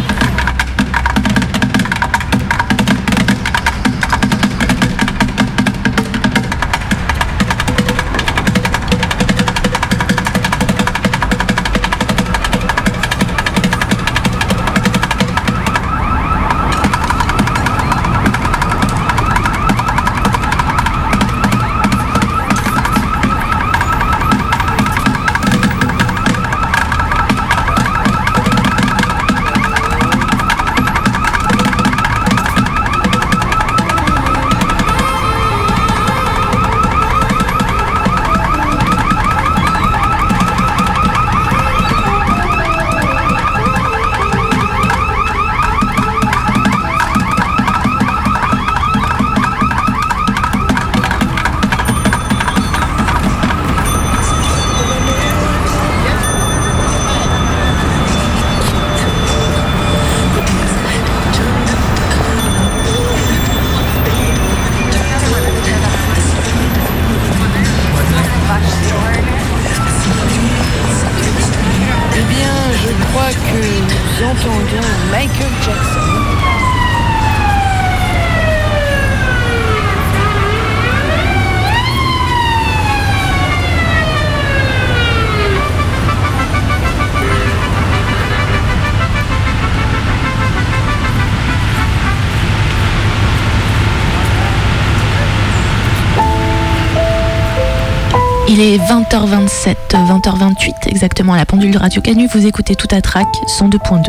Il 98.60 98.64
est 98.64 98.78
20h27, 98.78 99.76
20h28 99.92 100.88
exactement 100.88 101.34
à 101.34 101.36
la 101.36 101.46
pendule 101.46 101.70
de 101.70 101.78
Radio 101.78 102.02
Canu. 102.02 102.26
Vous 102.26 102.44
écoutez 102.44 102.74
tout 102.74 102.88
à 102.90 103.00
trac 103.00 103.28
102.2. 103.46 104.08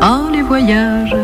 Ah, 0.00 0.20
les 0.32 0.42
voyages 0.42 1.16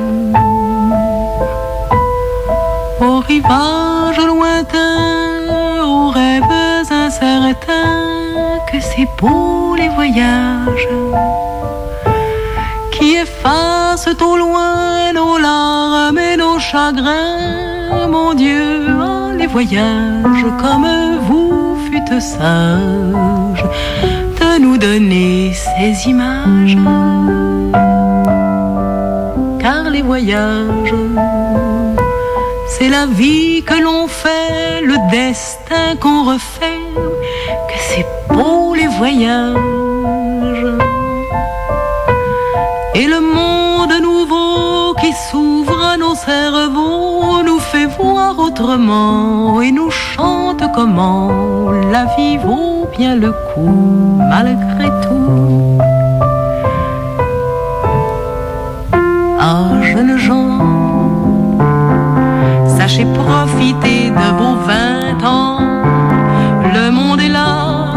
Au 3.01 3.21
rivage 3.21 4.19
lointain, 4.19 5.85
aux 5.85 6.11
rêves 6.11 6.43
incertains, 6.91 8.03
que 8.73 8.81
c'est 8.81 9.07
beau 9.21 9.77
les 9.77 9.91
voyages 9.91 10.89
effacent 13.23 14.09
au 14.21 14.37
loin 14.37 15.13
nos 15.13 15.39
larmes 15.39 16.19
et 16.19 16.37
nos 16.37 16.59
chagrins. 16.59 18.09
Mon 18.09 18.35
Dieu, 18.35 18.87
oh, 18.89 19.33
les 19.37 19.47
voyages 19.47 20.47
comme 20.63 20.87
vous 21.29 21.77
fûtes 21.87 22.21
sages 22.21 23.65
de 24.41 24.61
nous 24.61 24.79
donner 24.79 25.53
ces 25.53 26.09
images. 26.11 26.77
Car 29.61 29.85
les 29.91 30.03
voyages, 30.03 30.95
c'est 32.69 32.89
la 32.89 33.07
vie 33.07 33.63
que 33.63 33.79
l'on 33.83 34.07
fait, 34.07 34.83
le 34.83 34.97
destin 35.11 35.97
qu'on 36.01 36.25
refait, 36.25 36.83
que 37.69 37.79
c'est 37.89 38.07
beau 38.29 38.75
les 38.75 38.89
voyages. 38.89 39.86
S'ouvre 45.31 45.97
nos 45.99 46.15
cerveaux 46.15 47.43
nous 47.45 47.59
fait 47.59 47.87
voir 47.87 48.39
autrement 48.39 49.61
et 49.61 49.73
nous 49.73 49.91
chante 49.91 50.63
comment 50.75 51.31
la 51.93 52.05
vie 52.15 52.37
vaut 52.37 52.87
bien 52.97 53.17
le 53.17 53.33
coup 53.49 54.19
malgré 54.35 54.89
tout. 55.05 55.79
Ah, 59.41 59.69
jeunes 59.91 60.19
gens, 60.19 60.59
sachez 62.79 63.07
profiter 63.23 64.11
de 64.21 64.29
vos 64.39 64.57
vingt 64.71 65.23
ans. 65.27 65.59
Le 66.77 66.91
monde 66.91 67.21
est 67.21 67.35
là, 67.41 67.95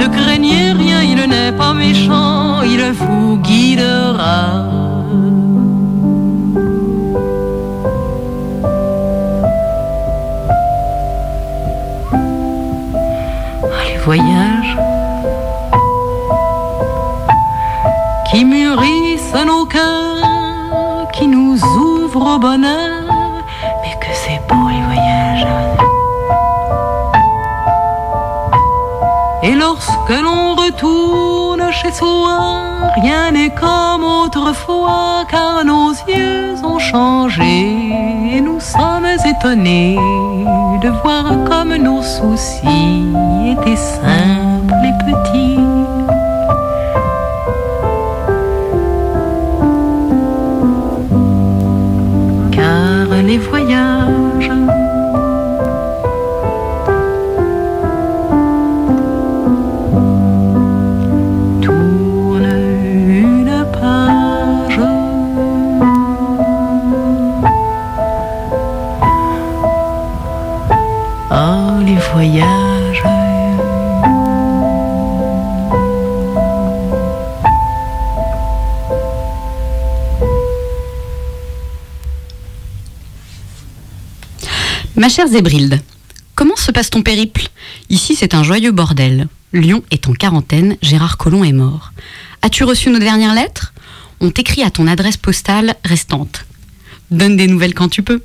ne 0.00 0.06
craignez 0.06 0.72
rien, 0.72 1.00
il 1.02 1.20
n'est 1.28 1.52
pas 1.52 1.74
méchant, 1.74 2.62
il 2.62 2.82
vous 2.92 3.36
guidera. 3.38 4.81
Mûrissent 19.32 19.46
nos 19.46 19.64
cœurs, 19.66 21.08
qui 21.12 21.26
nous 21.26 21.62
ouvrent 21.64 22.36
au 22.36 22.38
bonheur, 22.38 23.02
mais 23.82 23.94
que 24.00 24.12
c'est 24.12 24.40
beau 24.48 24.68
les 24.68 24.82
voyages. 24.82 25.46
Et 29.42 29.54
lorsque 29.54 30.22
l'on 30.22 30.54
retourne 30.54 31.70
chez 31.72 31.92
soi, 31.92 32.38
rien 33.02 33.32
n'est 33.32 33.54
comme 33.54 34.04
autrefois, 34.04 35.24
car 35.28 35.64
nos 35.64 35.92
yeux 36.06 36.54
ont 36.64 36.78
changé 36.78 37.88
et 38.34 38.40
nous 38.40 38.60
sommes 38.60 39.06
étonnés 39.24 39.96
de 40.80 40.88
voir 41.02 41.24
comme 41.48 41.74
nos 41.76 42.02
soucis 42.02 43.06
étaient 43.46 43.76
simples 43.76 44.31
chère 85.12 85.28
Zébrilde, 85.28 85.78
comment 86.34 86.56
se 86.56 86.70
passe 86.72 86.88
ton 86.88 87.02
périple? 87.02 87.48
Ici, 87.90 88.16
c'est 88.16 88.32
un 88.32 88.42
joyeux 88.42 88.72
bordel. 88.72 89.28
Lyon 89.52 89.82
est 89.90 90.08
en 90.08 90.14
quarantaine, 90.14 90.78
Gérard 90.80 91.18
Collomb 91.18 91.44
est 91.44 91.52
mort. 91.52 91.92
As-tu 92.40 92.64
reçu 92.64 92.88
nos 92.88 92.98
dernières 92.98 93.34
lettres? 93.34 93.74
On 94.20 94.30
t'écrit 94.30 94.62
à 94.62 94.70
ton 94.70 94.86
adresse 94.86 95.18
postale 95.18 95.74
restante. 95.84 96.46
Donne 97.10 97.36
des 97.36 97.46
nouvelles 97.46 97.74
quand 97.74 97.90
tu 97.90 98.02
peux. 98.02 98.22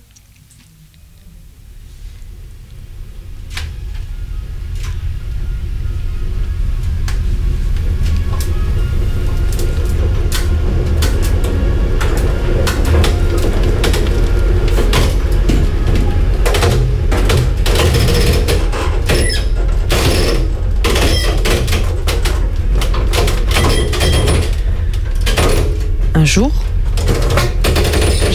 Un 26.13 26.25
jour, 26.25 26.51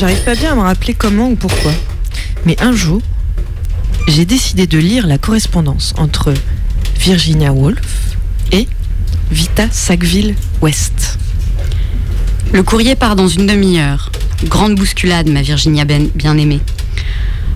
j'arrive 0.02 0.24
pas 0.24 0.34
bien 0.34 0.50
à 0.50 0.54
me 0.56 0.62
rappeler 0.62 0.94
comment 0.94 1.28
ou 1.28 1.36
pourquoi, 1.36 1.70
mais 2.44 2.60
un 2.60 2.72
jour, 2.72 3.00
j'ai 4.08 4.24
décidé 4.24 4.66
de 4.66 4.76
lire 4.76 5.06
la 5.06 5.16
correspondance 5.16 5.94
entre 5.96 6.34
Virginia 6.98 7.52
Woolf 7.52 8.16
et 8.50 8.66
Vita 9.30 9.68
Sackville 9.70 10.34
West. 10.60 11.20
Le 12.52 12.64
courrier 12.64 12.96
part 12.96 13.14
dans 13.14 13.28
une 13.28 13.46
demi-heure. 13.46 14.10
Grande 14.46 14.74
bousculade, 14.74 15.28
ma 15.28 15.40
Virginia 15.40 15.84
ben- 15.84 16.10
bien-aimée. 16.16 16.62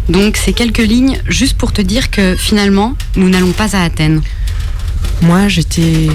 Donc, 0.08 0.36
ces 0.36 0.52
quelques 0.52 0.78
lignes 0.78 1.18
juste 1.26 1.56
pour 1.56 1.72
te 1.72 1.82
dire 1.82 2.12
que 2.12 2.36
finalement, 2.36 2.94
nous 3.16 3.28
n'allons 3.28 3.50
pas 3.50 3.74
à 3.74 3.82
Athènes. 3.82 4.20
Moi, 5.20 5.48
j'étais 5.48 6.06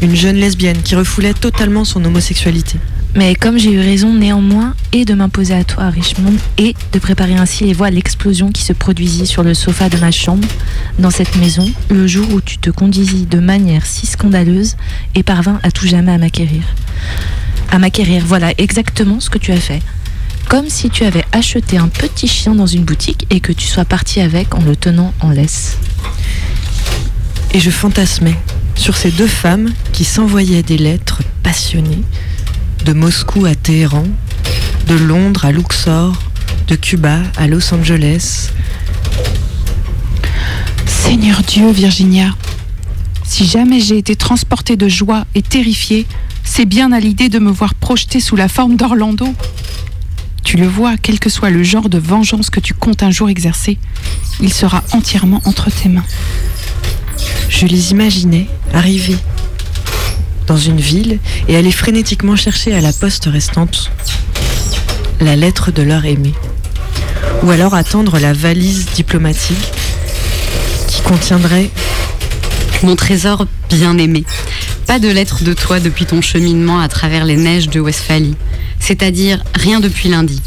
une 0.00 0.16
jeune 0.16 0.36
lesbienne 0.36 0.80
qui 0.82 0.94
refoulait 0.94 1.34
totalement 1.34 1.84
son 1.84 2.02
homosexualité. 2.02 2.78
Mais 3.16 3.34
comme 3.34 3.56
j'ai 3.58 3.72
eu 3.72 3.80
raison 3.80 4.12
néanmoins 4.12 4.74
et 4.92 5.06
de 5.06 5.14
m'imposer 5.14 5.54
à 5.54 5.64
toi 5.64 5.84
à 5.84 5.90
Richmond 5.90 6.34
et 6.58 6.74
de 6.92 6.98
préparer 6.98 7.34
ainsi 7.34 7.64
les 7.64 7.72
voies 7.72 7.86
à 7.86 7.90
l'explosion 7.90 8.52
qui 8.52 8.62
se 8.62 8.74
produisit 8.74 9.26
sur 9.26 9.42
le 9.42 9.54
sofa 9.54 9.88
de 9.88 9.96
ma 9.96 10.10
chambre 10.10 10.46
dans 10.98 11.08
cette 11.08 11.34
maison 11.36 11.66
le 11.88 12.06
jour 12.06 12.30
où 12.34 12.42
tu 12.42 12.58
te 12.58 12.68
conduisis 12.68 13.26
de 13.26 13.38
manière 13.38 13.86
si 13.86 14.06
scandaleuse 14.06 14.76
et 15.14 15.22
parvins 15.22 15.58
à 15.62 15.70
tout 15.70 15.86
jamais 15.86 16.12
à 16.12 16.18
m'acquérir. 16.18 16.62
À 17.70 17.78
m'acquérir, 17.78 18.22
voilà 18.26 18.52
exactement 18.58 19.18
ce 19.18 19.30
que 19.30 19.38
tu 19.38 19.50
as 19.50 19.60
fait. 19.60 19.80
Comme 20.50 20.68
si 20.68 20.90
tu 20.90 21.04
avais 21.04 21.24
acheté 21.32 21.78
un 21.78 21.88
petit 21.88 22.28
chien 22.28 22.54
dans 22.54 22.66
une 22.66 22.84
boutique 22.84 23.26
et 23.30 23.40
que 23.40 23.52
tu 23.52 23.66
sois 23.66 23.86
parti 23.86 24.20
avec 24.20 24.54
en 24.54 24.60
le 24.60 24.76
tenant 24.76 25.14
en 25.20 25.30
laisse. 25.30 25.78
Et 27.54 27.60
je 27.60 27.70
fantasmais 27.70 28.36
sur 28.74 28.94
ces 28.94 29.10
deux 29.10 29.26
femmes 29.26 29.72
qui 29.94 30.04
s'envoyaient 30.04 30.62
des 30.62 30.76
lettres 30.76 31.22
passionnées 31.42 32.02
de 32.86 32.92
Moscou 32.92 33.46
à 33.46 33.56
Téhéran, 33.56 34.06
de 34.86 34.94
Londres 34.94 35.44
à 35.44 35.50
Luxor, 35.50 36.22
de 36.68 36.76
Cuba 36.76 37.18
à 37.36 37.48
Los 37.48 37.74
Angeles. 37.74 38.52
Seigneur 40.86 41.42
Dieu, 41.42 41.68
Virginia, 41.72 42.32
si 43.24 43.44
jamais 43.44 43.80
j'ai 43.80 43.98
été 43.98 44.14
transportée 44.14 44.76
de 44.76 44.86
joie 44.86 45.24
et 45.34 45.42
terrifiée, 45.42 46.06
c'est 46.44 46.64
bien 46.64 46.92
à 46.92 47.00
l'idée 47.00 47.28
de 47.28 47.40
me 47.40 47.50
voir 47.50 47.74
projetée 47.74 48.20
sous 48.20 48.36
la 48.36 48.46
forme 48.46 48.76
d'Orlando. 48.76 49.34
Tu 50.44 50.56
le 50.56 50.68
vois, 50.68 50.96
quel 50.96 51.18
que 51.18 51.28
soit 51.28 51.50
le 51.50 51.64
genre 51.64 51.88
de 51.88 51.98
vengeance 51.98 52.50
que 52.50 52.60
tu 52.60 52.72
comptes 52.72 53.02
un 53.02 53.10
jour 53.10 53.28
exercer, 53.28 53.78
il 54.40 54.52
sera 54.52 54.84
entièrement 54.92 55.42
entre 55.44 55.70
tes 55.70 55.88
mains. 55.88 56.06
Je 57.48 57.66
les 57.66 57.90
imaginais 57.90 58.46
arriver 58.72 59.16
dans 60.46 60.56
une 60.56 60.80
ville 60.80 61.18
et 61.48 61.56
aller 61.56 61.72
frénétiquement 61.72 62.36
chercher 62.36 62.74
à 62.74 62.80
la 62.80 62.92
poste 62.92 63.26
restante 63.26 63.90
la 65.20 65.36
lettre 65.36 65.72
de 65.72 65.82
leur 65.82 66.04
aimé. 66.04 66.32
Ou 67.42 67.50
alors 67.50 67.74
attendre 67.74 68.18
la 68.18 68.32
valise 68.32 68.86
diplomatique 68.94 69.72
qui 70.88 71.02
contiendrait 71.02 71.70
Mon 72.82 72.96
trésor 72.96 73.46
bien-aimé. 73.68 74.24
Pas 74.86 74.98
de 74.98 75.08
lettre 75.08 75.42
de 75.42 75.52
toi 75.52 75.80
depuis 75.80 76.06
ton 76.06 76.20
cheminement 76.20 76.80
à 76.80 76.88
travers 76.88 77.24
les 77.24 77.36
neiges 77.36 77.68
de 77.68 77.80
Westphalie. 77.80 78.36
C'est-à-dire 78.78 79.42
rien 79.54 79.80
depuis 79.80 80.08
lundi. 80.08 80.40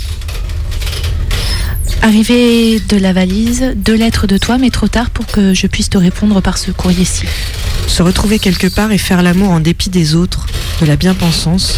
Arrivé 2.01 2.79
de 2.79 2.95
la 2.95 3.11
valise, 3.11 3.73
deux 3.75 3.95
lettres 3.95 4.25
de 4.25 4.37
toi, 4.37 4.57
mais 4.57 4.69
trop 4.69 4.87
tard 4.87 5.09
pour 5.09 5.25
que 5.25 5.53
je 5.53 5.67
puisse 5.67 5.89
te 5.89 5.97
répondre 5.97 6.41
par 6.41 6.57
ce 6.57 6.71
courrier-ci. 6.71 7.25
Se 7.89 8.03
retrouver 8.03 8.39
quelque 8.39 8.67
part 8.67 8.91
et 8.91 8.97
faire 8.97 9.21
l'amour 9.21 9.49
en 9.49 9.59
dépit 9.59 9.89
des 9.89 10.15
autres, 10.15 10.45
de 10.81 10.85
la 10.85 10.95
bien-pensance, 10.95 11.77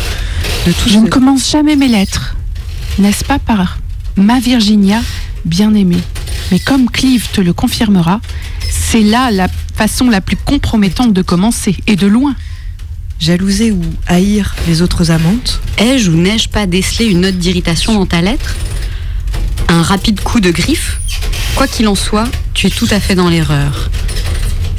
de 0.68 0.72
tout 0.72 0.90
Je 0.90 0.94
ce... 0.94 0.98
ne 1.00 1.08
commence 1.10 1.50
jamais 1.50 1.76
mes 1.76 1.88
lettres. 1.88 2.36
N'est-ce 3.00 3.24
pas 3.24 3.40
par 3.40 3.78
ma 4.18 4.40
Virginia 4.40 5.00
bien-aimée 5.46 6.02
Mais 6.52 6.60
comme 6.60 6.90
Clive 6.90 7.28
te 7.32 7.42
le 7.42 7.54
confirmera, 7.54 8.20
c'est 8.70 9.02
là 9.02 9.32
la 9.32 9.48
façon 9.76 10.10
la 10.10 10.22
plus 10.22 10.36
compromettante 10.36 11.14
de 11.14 11.22
commencer, 11.22 11.76
et 11.88 11.96
de 11.96 12.08
loin. 12.08 12.36
Jalouser 13.20 13.72
ou 13.72 13.82
haïr 14.08 14.56
les 14.68 14.82
autres 14.82 15.12
amantes 15.12 15.62
Ai-je 15.78 16.10
ou 16.10 16.16
n'ai-je 16.16 16.50
pas 16.50 16.66
décelé 16.66 17.06
une 17.06 17.22
note 17.22 17.38
d'irritation 17.38 17.94
dans 17.94 18.06
ta 18.06 18.22
lettre? 18.22 18.56
Un 19.70 19.82
rapide 19.82 20.20
coup 20.22 20.40
de 20.40 20.52
griffe? 20.52 21.00
Quoi 21.56 21.68
qu'il 21.68 21.88
en 21.88 21.96
soit, 21.96 22.28
tu 22.54 22.68
es 22.68 22.70
tout 22.70 22.88
à 22.92 23.00
fait 23.00 23.16
dans 23.16 23.30
l'erreur. 23.30 23.90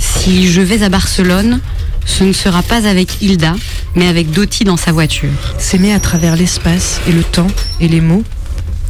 Si 0.03 0.51
je 0.51 0.61
vais 0.61 0.83
à 0.83 0.89
Barcelone, 0.89 1.61
ce 2.05 2.25
ne 2.25 2.33
sera 2.33 2.63
pas 2.63 2.89
avec 2.89 3.23
Hilda, 3.23 3.55
mais 3.95 4.09
avec 4.09 4.33
Doty 4.33 4.65
dans 4.65 4.77
sa 4.77 4.91
voiture. 4.91 5.31
S'aimer 5.59 5.93
à 5.93 6.01
travers 6.01 6.35
l'espace 6.35 7.01
et 7.09 7.13
le 7.13 7.23
temps 7.23 7.47
et 7.81 7.87
les 7.87 8.01
mots 8.01 8.25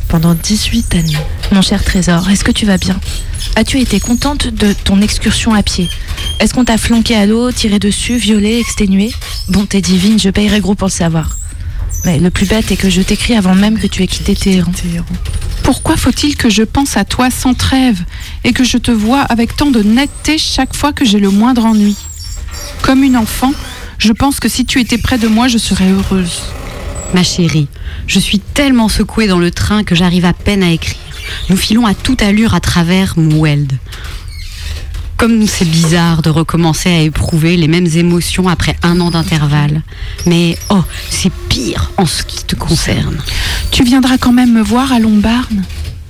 pendant 0.08 0.34
18 0.34 0.94
années. 0.94 1.16
Mon 1.52 1.60
cher 1.60 1.84
trésor, 1.84 2.30
est-ce 2.30 2.44
que 2.44 2.50
tu 2.50 2.64
vas 2.64 2.78
bien? 2.78 2.98
As-tu 3.56 3.78
été 3.80 4.00
contente 4.00 4.46
de 4.46 4.72
ton 4.72 5.02
excursion 5.02 5.52
à 5.52 5.62
pied? 5.62 5.88
Est-ce 6.40 6.54
qu'on 6.54 6.64
t'a 6.64 6.78
flanqué 6.78 7.14
à 7.14 7.26
l'eau, 7.26 7.52
tiré 7.52 7.78
dessus, 7.78 8.16
violé, 8.16 8.58
exténué? 8.58 9.12
Bon, 9.48 9.66
t'es 9.66 9.82
divine, 9.82 10.18
je 10.18 10.30
payerai 10.30 10.60
gros 10.60 10.74
pour 10.74 10.88
le 10.88 10.92
savoir. 10.92 11.36
Mais 12.04 12.18
le 12.18 12.30
plus 12.30 12.46
bête 12.46 12.70
est 12.70 12.76
que 12.76 12.90
je 12.90 13.00
t'écris 13.02 13.34
avant 13.34 13.54
même 13.54 13.78
que 13.78 13.86
tu 13.86 14.02
aies 14.02 14.06
quitté 14.06 14.34
Téhéran. 14.34 14.72
Pourquoi 15.62 15.96
faut-il 15.96 16.36
que 16.36 16.50
je 16.50 16.62
pense 16.62 16.96
à 16.96 17.04
toi 17.04 17.30
sans 17.30 17.54
trêve 17.54 18.02
et 18.44 18.52
que 18.52 18.64
je 18.64 18.78
te 18.78 18.90
vois 18.90 19.20
avec 19.20 19.56
tant 19.56 19.70
de 19.70 19.82
netteté 19.82 20.38
chaque 20.38 20.74
fois 20.74 20.92
que 20.92 21.04
j'ai 21.04 21.20
le 21.20 21.30
moindre 21.30 21.64
ennui? 21.64 21.96
Comme 22.82 23.04
une 23.04 23.16
enfant, 23.16 23.52
je 23.98 24.12
pense 24.12 24.40
que 24.40 24.48
si 24.48 24.66
tu 24.66 24.80
étais 24.80 24.98
près 24.98 25.18
de 25.18 25.28
moi, 25.28 25.46
je 25.46 25.58
serais 25.58 25.88
heureuse. 25.88 26.42
Ma 27.14 27.22
chérie, 27.22 27.68
je 28.06 28.18
suis 28.18 28.40
tellement 28.40 28.88
secouée 28.88 29.28
dans 29.28 29.38
le 29.38 29.50
train 29.50 29.84
que 29.84 29.94
j'arrive 29.94 30.24
à 30.24 30.32
peine 30.32 30.62
à 30.62 30.70
écrire. 30.70 30.96
Nous 31.50 31.56
filons 31.56 31.86
à 31.86 31.94
toute 31.94 32.22
allure 32.22 32.54
à 32.54 32.60
travers 32.60 33.14
Moueld. 33.16 33.72
Comme 35.22 35.46
c'est 35.46 35.70
bizarre 35.70 36.20
de 36.20 36.30
recommencer 36.30 36.88
à 36.90 36.98
éprouver 36.98 37.56
les 37.56 37.68
mêmes 37.68 37.86
émotions 37.86 38.48
après 38.48 38.74
un 38.82 39.00
an 39.00 39.12
d'intervalle. 39.12 39.82
Mais 40.26 40.58
oh, 40.68 40.82
c'est 41.10 41.30
pire 41.48 41.92
en 41.96 42.06
ce 42.06 42.24
qui 42.24 42.42
te 42.42 42.56
concerne. 42.56 43.18
Tu 43.70 43.84
viendras 43.84 44.18
quand 44.18 44.32
même 44.32 44.52
me 44.52 44.62
voir 44.62 44.92
à 44.92 44.98
Lombarne 44.98 45.62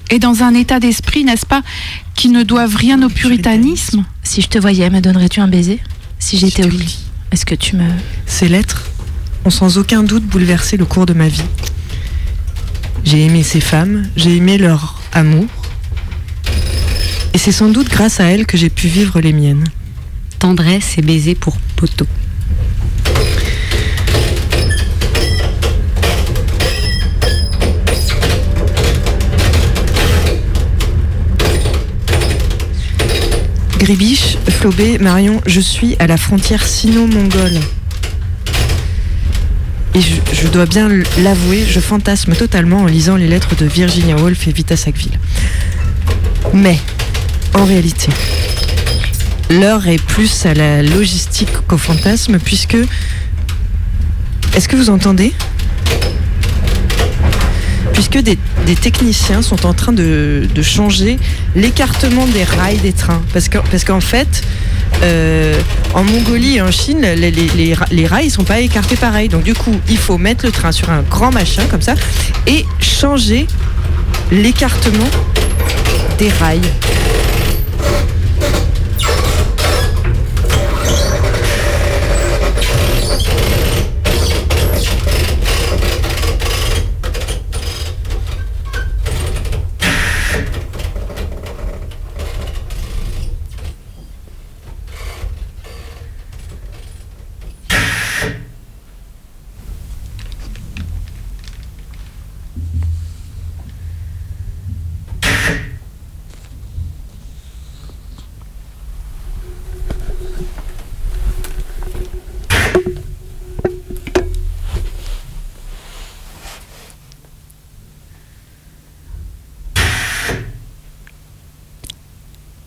Et 0.09 0.19
dans 0.19 0.43
un 0.43 0.55
état 0.55 0.81
d'esprit, 0.81 1.25
n'est-ce 1.25 1.45
pas, 1.45 1.61
qui 2.15 2.31
ne 2.31 2.43
doivent 2.43 2.75
rien 2.75 3.03
au 3.03 3.11
puritanisme 3.11 4.07
Si 4.23 4.41
je 4.41 4.49
te 4.49 4.59
voyais, 4.59 4.89
me 4.89 5.03
donnerais-tu 5.03 5.41
un 5.41 5.49
baiser 5.49 5.79
Si 6.19 6.39
j'étais 6.39 6.65
au 6.65 6.71
lit, 6.71 7.01
est-ce 7.33 7.45
que 7.45 7.55
tu 7.55 7.77
me... 7.77 7.85
Ces 8.25 8.49
lettres 8.49 8.83
ont 9.45 9.51
sans 9.51 9.77
aucun 9.77 10.03
doute 10.03 10.25
bouleversé 10.25 10.79
le 10.79 10.87
cours 10.87 11.05
de 11.05 11.13
ma 11.13 11.29
vie. 11.29 11.45
J'ai 13.05 13.27
aimé 13.27 13.43
ces 13.43 13.61
femmes, 13.61 14.07
j'ai 14.17 14.39
aimé 14.39 14.57
leur 14.57 15.03
amour. 15.13 15.49
Et 17.35 17.39
c'est 17.39 17.53
sans 17.53 17.69
doute 17.69 17.89
grâce 17.89 18.21
à 18.21 18.25
elles 18.25 18.47
que 18.47 18.57
j'ai 18.57 18.69
pu 18.69 18.89
vivre 18.89 19.21
les 19.21 19.33
miennes. 19.33 19.65
Tendresse 20.39 20.99
et 20.99 21.03
baiser 21.03 21.35
pour 21.35 21.57
poteau. 21.77 22.07
Gribiche, 33.79 34.37
Flobé, 34.49 34.99
Marion, 34.99 35.41
je 35.45 35.61
suis 35.61 35.97
à 35.99 36.07
la 36.07 36.17
frontière 36.17 36.65
sino-mongole. 36.65 37.59
Et 39.95 40.01
je, 40.01 40.15
je 40.33 40.49
dois 40.49 40.67
bien 40.67 40.89
l'avouer, 41.19 41.65
je 41.69 41.81
fantasme 41.81 42.35
totalement 42.35 42.83
en 42.83 42.87
lisant 42.87 43.17
les 43.17 43.27
lettres 43.27 43.57
de 43.57 43.67
Virginia 43.67 44.17
Woolf 44.17 44.47
et 44.47 44.53
Vita 44.53 44.77
Sackville. 44.77 45.19
Mais, 46.55 46.79
en 47.55 47.65
réalité, 47.65 48.09
l'heure 49.51 49.87
est 49.87 50.03
plus 50.03 50.47
à 50.47 50.55
la 50.55 50.83
logistique 50.83 51.51
qu'au 51.67 51.79
fantasme, 51.79 52.39
puisque... 52.39 52.77
Est-ce 54.55 54.69
que 54.69 54.77
vous 54.77 54.91
entendez? 54.91 55.33
Puisque 57.95 58.19
des, 58.19 58.37
techniciens 58.81 59.41
sont 59.41 59.65
en 59.65 59.73
train 59.73 59.93
de, 59.93 60.47
changer 60.61 61.19
l'écartement 61.57 62.27
des 62.27 62.45
rails 62.45 62.79
des 62.79 62.93
trains. 62.93 63.23
Parce 63.33 63.49
qu'en 63.49 63.63
parce 63.71 64.05
fait, 64.05 64.43
euh, 65.03 65.59
en 65.95 66.05
Mongolie 66.05 66.57
et 66.57 66.63
en 66.63 66.71
Chine, 66.71 67.01
les, 67.01 67.31
les 67.31 68.07
rails 68.07 68.27
ne 68.27 68.31
sont 68.31 68.45
pas 68.45 68.61
écartés 68.61 68.97
pareil. 68.97 69.29
Donc 69.29 69.45
du 69.45 69.55
coup, 69.55 69.75
il 69.89 69.99
faut 69.99 70.19
mettre 70.19 70.45
le 70.45 70.53
train 70.53 70.73
sur 70.73 70.91
un 70.91 71.03
grand 71.03 71.33
machin 71.33 71.63
comme 71.71 71.83
ça 71.83 71.95
et 72.47 72.67
changer 72.79 73.47
l'écartement 74.31 75.09
des 76.19 76.29
rails. 76.29 76.61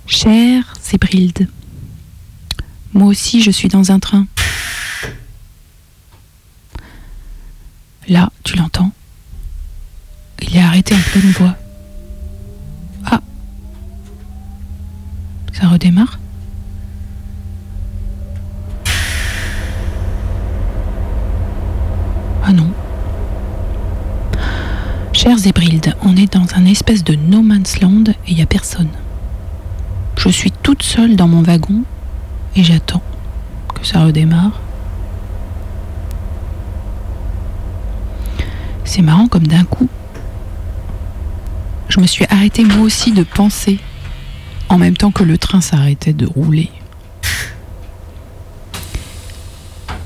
Cher 0.08 0.74
Zébrilde, 0.82 1.48
moi 2.96 3.10
aussi 3.10 3.42
je 3.42 3.52
suis 3.52 3.68
dans 3.68 3.92
un 3.92 4.00
train. 4.00 4.26
Là, 8.08 8.30
tu 8.44 8.56
l'entends 8.56 8.92
Il 10.42 10.56
est 10.56 10.62
arrêté 10.62 10.96
en 10.96 11.00
pleine 11.12 11.32
voie. 11.32 11.56
Ah 13.06 13.22
Ça 15.54 15.68
redémarre 15.68 16.20
Ah 22.44 22.54
non. 22.54 22.72
Cher 25.14 25.38
Zébrilde, 25.38 25.96
on 26.02 26.16
est 26.16 26.32
dans 26.32 26.46
un 26.56 26.66
espèce 26.66 27.04
de 27.04 27.16
no 27.16 27.42
man's 27.42 27.82
land 27.82 28.04
et 28.28 28.32
il 28.32 28.36
n'y 28.36 28.42
a 28.42 28.46
personne. 28.46 28.90
Je 30.18 30.30
suis 30.30 30.52
toute 30.52 30.84
seule 30.84 31.16
dans 31.16 31.28
mon 31.28 31.42
wagon 31.42 31.84
et 32.56 32.64
j'attends 32.64 33.04
que 33.74 33.86
ça 33.86 34.04
redémarre. 34.04 34.60
C'est 38.84 39.02
marrant 39.02 39.28
comme 39.28 39.48
d'un 39.48 39.66
coup, 39.66 39.90
je 41.90 42.00
me 42.00 42.08
suis 42.08 42.26
arrêtée 42.30 42.64
moi 42.64 42.80
aussi 42.80 43.12
de 43.12 43.24
penser 43.24 43.80
en 44.70 44.78
même 44.78 44.98
temps 44.98 45.12
que 45.12 45.24
le 45.24 45.38
train 45.38 45.62
s'arrêtait 45.62 46.14
de 46.14 46.26
rouler. 46.26 46.70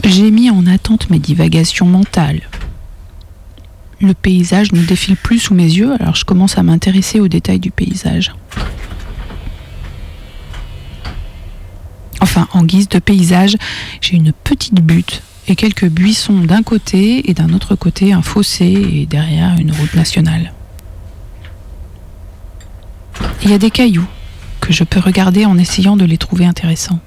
J'ai 0.04 0.32
mis 0.32 0.50
en 0.50 0.66
attente 0.66 1.10
mes 1.10 1.20
divagations 1.20 1.86
mentales. 1.86 2.42
Le 4.02 4.14
paysage 4.14 4.72
ne 4.72 4.82
défile 4.82 5.18
plus 5.18 5.40
sous 5.40 5.54
mes 5.54 5.64
yeux, 5.64 5.94
alors 6.00 6.16
je 6.16 6.26
commence 6.26 6.58
à 6.58 6.64
m'intéresser 6.64 7.20
aux 7.20 7.28
détails 7.28 7.60
du 7.60 7.70
paysage. 7.70 8.34
Enfin, 12.30 12.48
en 12.54 12.64
guise 12.64 12.88
de 12.90 13.00
paysage, 13.00 13.56
j'ai 14.02 14.16
une 14.16 14.32
petite 14.32 14.82
butte 14.82 15.24
et 15.48 15.56
quelques 15.56 15.88
buissons 15.88 16.42
d'un 16.42 16.62
côté 16.62 17.28
et 17.28 17.34
d'un 17.34 17.54
autre 17.54 17.74
côté 17.74 18.14
un 18.14 18.22
fossé 18.22 18.66
et 18.68 19.08
derrière 19.08 19.58
une 19.58 19.72
route 19.72 19.96
nationale. 19.96 20.54
Il 23.42 23.50
y 23.50 23.54
a 23.54 23.58
des 23.58 23.72
cailloux 23.72 24.08
que 24.62 24.72
je 24.72 24.84
peux 24.84 25.00
regarder 25.00 25.46
en 25.46 25.58
essayant 25.58 25.98
de 25.98 26.06
les 26.06 26.20
trouver 26.20 26.46
intéressants. 26.46 27.00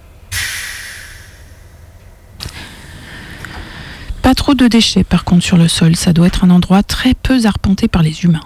Pas 4.22 4.34
trop 4.34 4.54
de 4.54 4.66
déchets 4.66 5.04
par 5.04 5.22
contre 5.22 5.44
sur 5.44 5.56
le 5.56 5.68
sol, 5.68 5.94
ça 5.94 6.12
doit 6.12 6.26
être 6.26 6.42
un 6.42 6.50
endroit 6.50 6.82
très 6.82 7.14
peu 7.14 7.38
arpenté 7.44 7.86
par 7.86 8.02
les 8.02 8.24
humains. 8.24 8.44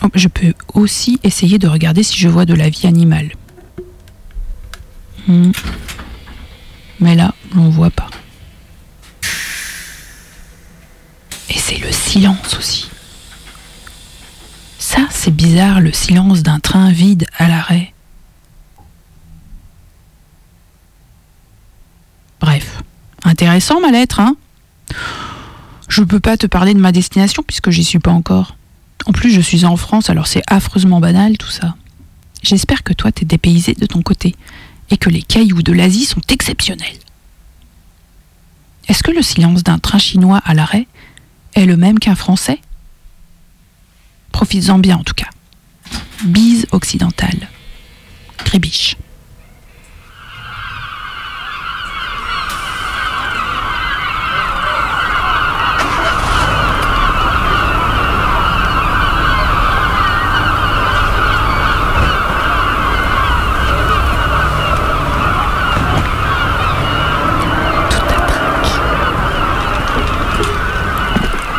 Oh, 0.00 0.08
je 0.14 0.28
peux 0.28 0.54
aussi 0.72 1.20
essayer 1.22 1.58
de 1.58 1.68
regarder 1.68 2.02
si 2.02 2.16
je 2.16 2.30
vois 2.30 2.46
de 2.46 2.54
la 2.54 2.70
vie 2.70 2.86
animale. 2.86 3.32
Hmm. 5.26 5.52
Mais 7.00 7.14
là, 7.14 7.34
on 7.56 7.68
voit 7.68 7.90
pas. 7.90 8.08
Et 11.48 11.58
c'est 11.58 11.78
le 11.78 11.90
silence 11.90 12.56
aussi. 12.58 12.88
Ça, 14.78 15.06
c'est 15.10 15.34
bizarre, 15.34 15.80
le 15.80 15.92
silence 15.92 16.42
d'un 16.42 16.60
train 16.60 16.90
vide 16.90 17.26
à 17.38 17.48
l'arrêt. 17.48 17.92
Bref, 22.40 22.82
intéressant 23.24 23.80
ma 23.80 23.90
lettre, 23.90 24.20
hein 24.20 24.36
Je 25.88 26.02
peux 26.02 26.20
pas 26.20 26.36
te 26.36 26.46
parler 26.46 26.74
de 26.74 26.78
ma 26.78 26.92
destination 26.92 27.42
puisque 27.42 27.70
j'y 27.70 27.84
suis 27.84 27.98
pas 27.98 28.10
encore. 28.10 28.56
En 29.06 29.12
plus, 29.12 29.30
je 29.30 29.40
suis 29.40 29.64
en 29.64 29.76
France, 29.76 30.10
alors 30.10 30.26
c'est 30.26 30.42
affreusement 30.46 31.00
banal 31.00 31.38
tout 31.38 31.50
ça. 31.50 31.74
J'espère 32.42 32.82
que 32.82 32.92
toi 32.92 33.10
t'es 33.10 33.24
dépaysé 33.24 33.72
de 33.72 33.86
ton 33.86 34.02
côté 34.02 34.36
et 34.90 34.96
que 34.96 35.10
les 35.10 35.22
cailloux 35.22 35.62
de 35.62 35.72
l'Asie 35.72 36.04
sont 36.04 36.20
exceptionnels. 36.28 36.98
Est-ce 38.88 39.02
que 39.02 39.10
le 39.10 39.22
silence 39.22 39.62
d'un 39.62 39.78
train 39.78 39.98
chinois 39.98 40.40
à 40.44 40.54
l'arrêt 40.54 40.86
est 41.54 41.66
le 41.66 41.76
même 41.76 41.98
qu'un 41.98 42.14
français? 42.14 42.60
Profites-en 44.32 44.78
bien 44.78 44.96
en 44.98 45.04
tout 45.04 45.14
cas. 45.14 45.30
Bise 46.24 46.66
occidentale. 46.72 47.48
Grébiche. 48.44 48.96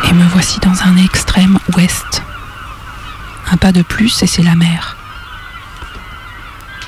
Et 0.08 0.12
voici 0.28 0.58
dans 0.60 0.82
un 0.82 0.96
extrême 0.96 1.58
ouest. 1.76 2.22
Un 3.50 3.56
pas 3.56 3.72
de 3.72 3.82
plus 3.82 4.22
et 4.22 4.26
c'est 4.26 4.42
la 4.42 4.54
mer. 4.54 4.96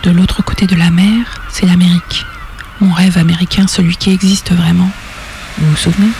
De 0.02 0.10
l'autre 0.10 0.42
côté 0.42 0.66
de 0.66 0.76
la 0.76 0.90
mer, 0.90 1.40
c'est 1.50 1.66
l'Amérique. 1.66 2.24
Mon 2.80 2.92
rêve 2.92 3.18
américain, 3.18 3.66
celui 3.66 3.96
qui 3.96 4.10
existe 4.10 4.52
vraiment. 4.52 4.90
Vous 5.58 5.70
vous 5.70 5.76
souvenez? 5.76 6.10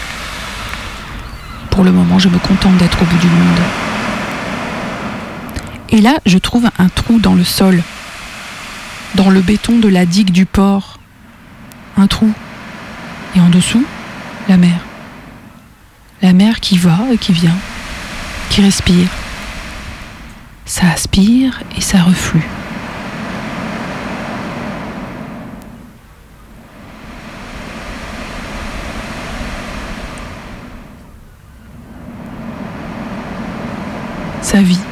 Pour 1.71 1.85
le 1.85 1.93
moment, 1.93 2.19
je 2.19 2.29
me 2.29 2.39
contente 2.39 2.77
d'être 2.77 3.01
au 3.01 3.05
bout 3.05 3.19
du 3.19 3.29
monde. 3.29 3.61
Et 5.91 6.01
là, 6.01 6.19
je 6.27 6.39
trouve 6.39 6.69
un 6.79 6.89
trou 6.89 7.21
dans 7.21 7.35
le 7.35 7.45
sol, 7.45 7.83
dans 9.15 9.31
le 9.31 9.41
béton 9.41 9.79
de 9.79 9.89
la 9.89 10.05
digue 10.05 10.33
du 10.33 10.45
port. 10.45 10.99
Un 11.97 12.07
trou. 12.07 12.33
Et 13.37 13.41
en 13.41 13.49
dessous, 13.49 13.85
la 14.49 14.57
mer. 14.57 14.88
La 16.21 16.33
mer 16.33 16.59
qui 16.59 16.79
va 16.79 16.99
et 17.13 17.17
qui 17.17 17.33
vient, 17.33 17.57
qui 18.51 18.61
respire. 18.61 19.09
Ça 20.65 20.91
aspire 20.93 21.61
et 21.77 21.81
ça 21.81 22.03
reflue. 22.03 22.43
Sa 34.43 34.61
vie. 34.61 34.88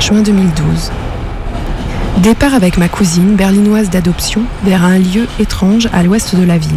Juin 0.00 0.20
2012. 0.22 0.92
Départ 2.18 2.54
avec 2.54 2.78
ma 2.78 2.88
cousine, 2.88 3.34
berlinoise 3.34 3.90
d'adoption, 3.90 4.42
vers 4.64 4.84
un 4.84 4.98
lieu 4.98 5.26
étrange 5.38 5.88
à 5.92 6.02
l'ouest 6.02 6.34
de 6.34 6.44
la 6.44 6.58
ville. 6.58 6.70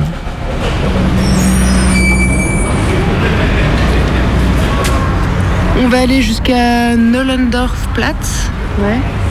On 5.81 5.87
va 5.87 5.99
aller 5.99 6.21
jusqu'à 6.21 6.95
Nollendorfplatz. 6.95 8.51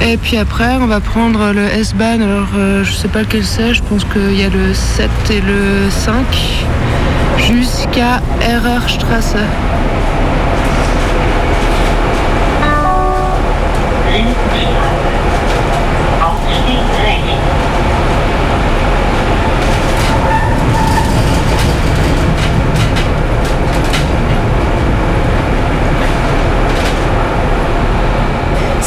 Et 0.01 0.17
puis 0.17 0.37
après, 0.37 0.77
on 0.81 0.87
va 0.87 1.01
prendre 1.01 1.53
le 1.53 1.65
S-Bahn. 1.65 2.23
Alors, 2.23 2.49
euh, 2.57 2.85
je 2.85 2.93
sais 2.93 3.09
pas 3.09 3.21
lequel 3.21 3.45
c'est. 3.45 3.75
Je 3.75 3.83
pense 3.83 4.05
qu'il 4.05 4.39
y 4.39 4.45
a 4.45 4.49
le 4.49 4.75
7 4.75 5.11
et 5.31 5.41
le 5.41 5.91
5. 5.91 6.15
Jusqu'à 7.39 8.21
Errerstrasse. 8.43 9.37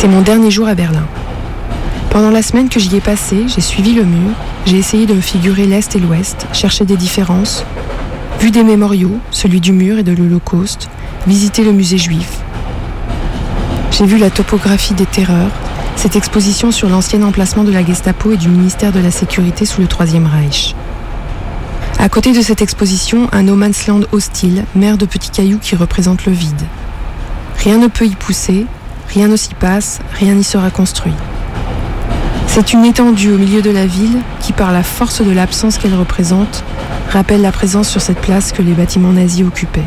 C'est 0.02 0.08
mon 0.08 0.22
dernier 0.22 0.50
jour 0.50 0.68
à 0.68 0.74
Berlin. 0.74 1.06
Pendant 2.10 2.32
la 2.32 2.42
semaine 2.42 2.70
que 2.70 2.80
j'y 2.80 2.96
ai 2.96 3.02
passée, 3.02 3.44
j'ai 3.48 3.62
suivi 3.62 3.94
le 3.94 4.04
mur, 4.04 4.32
j'ai 4.66 4.80
essayé 4.80 5.06
de 5.06 5.14
me 5.14 5.22
figurer 5.22 5.68
l'Est 5.68 5.96
et 5.96 6.00
l'Ouest, 6.00 6.48
chercher 6.54 6.86
des 6.86 6.98
différences, 6.98 7.64
vu 8.40 8.50
des 8.50 8.64
mémoriaux, 8.64 9.20
celui 9.30 9.62
du 9.62 9.74
mur 9.74 10.00
et 10.00 10.04
de 10.04 10.12
l'Holocauste, 10.12 10.90
visité 11.28 11.64
le 11.64 11.72
musée 11.72 12.00
juif, 12.00 12.41
j'ai 14.02 14.08
vu 14.08 14.18
la 14.18 14.32
topographie 14.32 14.96
des 14.96 15.06
terreurs, 15.06 15.52
cette 15.96 16.16
exposition 16.16 16.72
sur 16.72 16.90
l'ancien 16.90 17.22
emplacement 17.22 17.64
de 17.64 17.72
la 17.72 17.86
Gestapo 17.86 18.32
et 18.32 18.38
du 18.38 18.50
ministère 18.50 18.92
de 18.92 19.00
la 19.00 19.12
Sécurité 19.12 19.64
sous 19.68 19.80
le 19.80 19.86
Troisième 19.86 20.26
Reich. 20.26 20.74
À 22.00 22.10
côté 22.10 22.34
de 22.34 22.42
cette 22.42 22.64
exposition, 22.64 23.30
un 23.32 23.44
no 23.44 23.56
man's 23.56 23.86
land 23.86 24.02
hostile, 24.12 24.66
mer 24.74 24.98
de 24.98 25.06
petits 25.06 25.30
cailloux 25.30 25.60
qui 25.60 25.76
représente 25.76 26.26
le 26.26 26.32
vide. 26.32 26.64
Rien 27.58 27.78
ne 27.78 27.86
peut 27.86 28.08
y 28.08 28.16
pousser, 28.16 28.66
rien 29.14 29.28
ne 29.28 29.36
s'y 29.36 29.54
passe, 29.54 30.00
rien 30.14 30.34
n'y 30.34 30.44
sera 30.44 30.72
construit. 30.72 31.14
C'est 32.48 32.74
une 32.74 32.86
étendue 32.86 33.34
au 33.34 33.38
milieu 33.38 33.62
de 33.62 33.70
la 33.70 33.86
ville 33.86 34.18
qui, 34.40 34.52
par 34.52 34.72
la 34.72 34.82
force 34.82 35.22
de 35.22 35.32
l'absence 35.32 35.78
qu'elle 35.78 35.94
représente, 35.94 36.64
rappelle 37.12 37.44
la 37.44 37.52
présence 37.52 37.88
sur 37.88 38.02
cette 38.02 38.22
place 38.22 38.52
que 38.52 38.64
les 38.64 38.74
bâtiments 38.74 39.14
nazis 39.14 39.46
occupaient. 39.46 39.86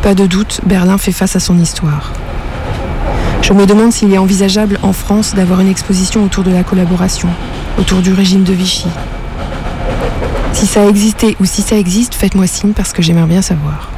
Pas 0.00 0.14
de 0.14 0.26
doute, 0.26 0.60
Berlin 0.64 0.96
fait 0.96 1.10
face 1.10 1.34
à 1.34 1.40
son 1.40 1.58
histoire. 1.58 2.12
Je 3.42 3.52
me 3.52 3.66
demande 3.66 3.92
s'il 3.92 4.12
est 4.12 4.18
envisageable 4.18 4.78
en 4.82 4.92
France 4.92 5.34
d'avoir 5.34 5.60
une 5.60 5.68
exposition 5.68 6.24
autour 6.24 6.44
de 6.44 6.50
la 6.50 6.62
collaboration, 6.64 7.28
autour 7.78 8.00
du 8.00 8.12
régime 8.12 8.44
de 8.44 8.52
Vichy. 8.52 8.86
Si 10.52 10.66
ça 10.66 10.82
a 10.82 10.88
existé 10.88 11.36
ou 11.40 11.44
si 11.44 11.62
ça 11.62 11.76
existe, 11.76 12.14
faites-moi 12.14 12.46
signe 12.46 12.72
parce 12.72 12.92
que 12.92 13.00
j'aimerais 13.00 13.26
bien 13.26 13.42
savoir. 13.42 13.90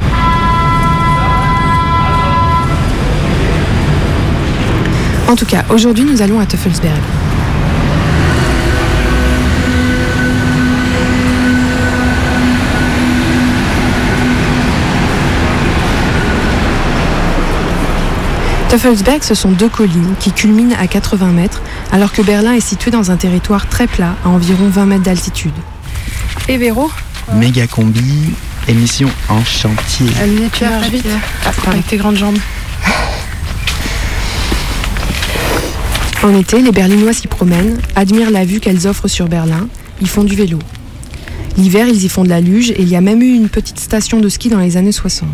En 5.27 5.35
tout 5.35 5.45
cas, 5.45 5.63
aujourd'hui 5.69 6.03
nous 6.03 6.21
allons 6.21 6.39
à 6.39 6.45
Teufelsberg. 6.45 7.01
Teufelsberg, 18.71 19.21
ce 19.21 19.35
sont 19.35 19.51
deux 19.51 19.67
collines 19.67 20.15
qui 20.21 20.31
culminent 20.31 20.73
à 20.79 20.87
80 20.87 21.33
mètres, 21.33 21.61
alors 21.91 22.13
que 22.13 22.21
Berlin 22.21 22.53
est 22.53 22.61
situé 22.61 22.89
dans 22.89 23.11
un 23.11 23.17
territoire 23.17 23.67
très 23.67 23.85
plat, 23.85 24.15
à 24.23 24.29
environ 24.29 24.69
20 24.69 24.85
mètres 24.85 25.03
d'altitude. 25.03 25.51
Et 26.47 26.55
Véro? 26.55 26.89
Méga 27.33 27.67
combi, 27.67 28.31
émission 28.69 29.09
en 29.27 29.43
chantier. 29.43 30.07
Allez, 30.21 30.47
tu 30.53 30.63
marches 30.63 30.87
vite. 30.87 31.05
Avec 31.67 31.85
tes 31.85 31.97
grandes 31.97 32.15
jambes. 32.15 32.37
En 36.23 36.33
été, 36.33 36.61
les 36.61 36.71
Berlinois 36.71 37.11
s'y 37.11 37.27
promènent, 37.27 37.77
admirent 37.97 38.31
la 38.31 38.45
vue 38.45 38.61
qu'elles 38.61 38.87
offrent 38.87 39.09
sur 39.09 39.27
Berlin, 39.27 39.67
ils 39.99 40.07
font 40.07 40.23
du 40.23 40.37
vélo. 40.37 40.59
L'hiver, 41.57 41.87
ils 41.89 42.05
y 42.05 42.07
font 42.07 42.23
de 42.23 42.29
la 42.29 42.39
luge 42.39 42.71
et 42.71 42.83
il 42.83 42.87
y 42.87 42.95
a 42.95 43.01
même 43.01 43.21
eu 43.21 43.33
une 43.35 43.49
petite 43.49 43.81
station 43.81 44.21
de 44.21 44.29
ski 44.29 44.47
dans 44.47 44.59
les 44.59 44.77
années 44.77 44.93
60. 44.93 45.27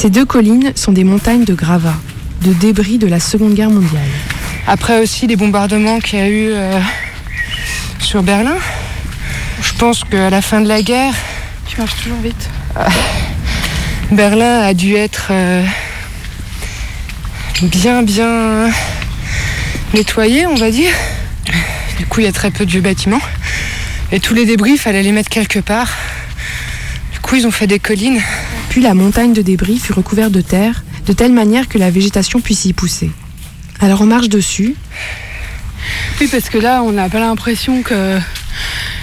Ces 0.00 0.10
deux 0.10 0.24
collines 0.24 0.70
sont 0.76 0.92
des 0.92 1.02
montagnes 1.02 1.42
de 1.42 1.54
gravats, 1.54 1.98
de 2.42 2.52
débris 2.52 2.98
de 2.98 3.08
la 3.08 3.18
Seconde 3.18 3.54
Guerre 3.54 3.70
mondiale. 3.70 4.06
Après 4.68 5.02
aussi 5.02 5.26
les 5.26 5.34
bombardements 5.34 5.98
qu'il 5.98 6.20
y 6.20 6.22
a 6.22 6.28
eu 6.28 6.50
euh, 6.52 6.78
sur 7.98 8.22
Berlin. 8.22 8.54
Je 9.60 9.72
pense 9.74 10.04
qu'à 10.04 10.30
la 10.30 10.40
fin 10.40 10.60
de 10.60 10.68
la 10.68 10.82
guerre, 10.82 11.14
Tu 11.66 11.78
marches 11.78 11.96
toujours 12.00 12.20
vite. 12.20 12.48
Berlin 14.12 14.60
a 14.60 14.72
dû 14.72 14.94
être 14.94 15.30
euh, 15.32 15.64
bien 17.62 18.04
bien 18.04 18.70
nettoyé, 19.94 20.46
on 20.46 20.54
va 20.54 20.70
dire. 20.70 20.92
Du 21.98 22.06
coup, 22.06 22.20
il 22.20 22.26
y 22.26 22.28
a 22.28 22.32
très 22.32 22.52
peu 22.52 22.64
de 22.64 22.70
vieux 22.70 22.82
bâtiments. 22.82 23.20
Et 24.12 24.20
tous 24.20 24.34
les 24.34 24.46
débris, 24.46 24.74
il 24.74 24.78
fallait 24.78 25.02
les 25.02 25.10
mettre 25.10 25.28
quelque 25.28 25.58
part. 25.58 25.90
Du 27.10 27.18
coup, 27.18 27.34
ils 27.34 27.48
ont 27.48 27.50
fait 27.50 27.66
des 27.66 27.80
collines. 27.80 28.22
Puis 28.70 28.80
la 28.80 28.94
montagne 28.94 29.32
de 29.32 29.42
débris 29.42 29.78
fut 29.78 29.92
recouverte 29.92 30.32
de 30.32 30.40
terre, 30.40 30.84
de 31.06 31.12
telle 31.12 31.32
manière 31.32 31.68
que 31.68 31.78
la 31.78 31.90
végétation 31.90 32.40
puisse 32.40 32.64
y 32.64 32.72
pousser. 32.72 33.10
Alors 33.80 34.02
on 34.02 34.06
marche 34.06 34.28
dessus. 34.28 34.74
Oui, 36.20 36.28
parce 36.30 36.50
que 36.50 36.58
là, 36.58 36.82
on 36.82 36.92
n'a 36.92 37.08
pas 37.08 37.20
l'impression 37.20 37.82
que 37.82 38.18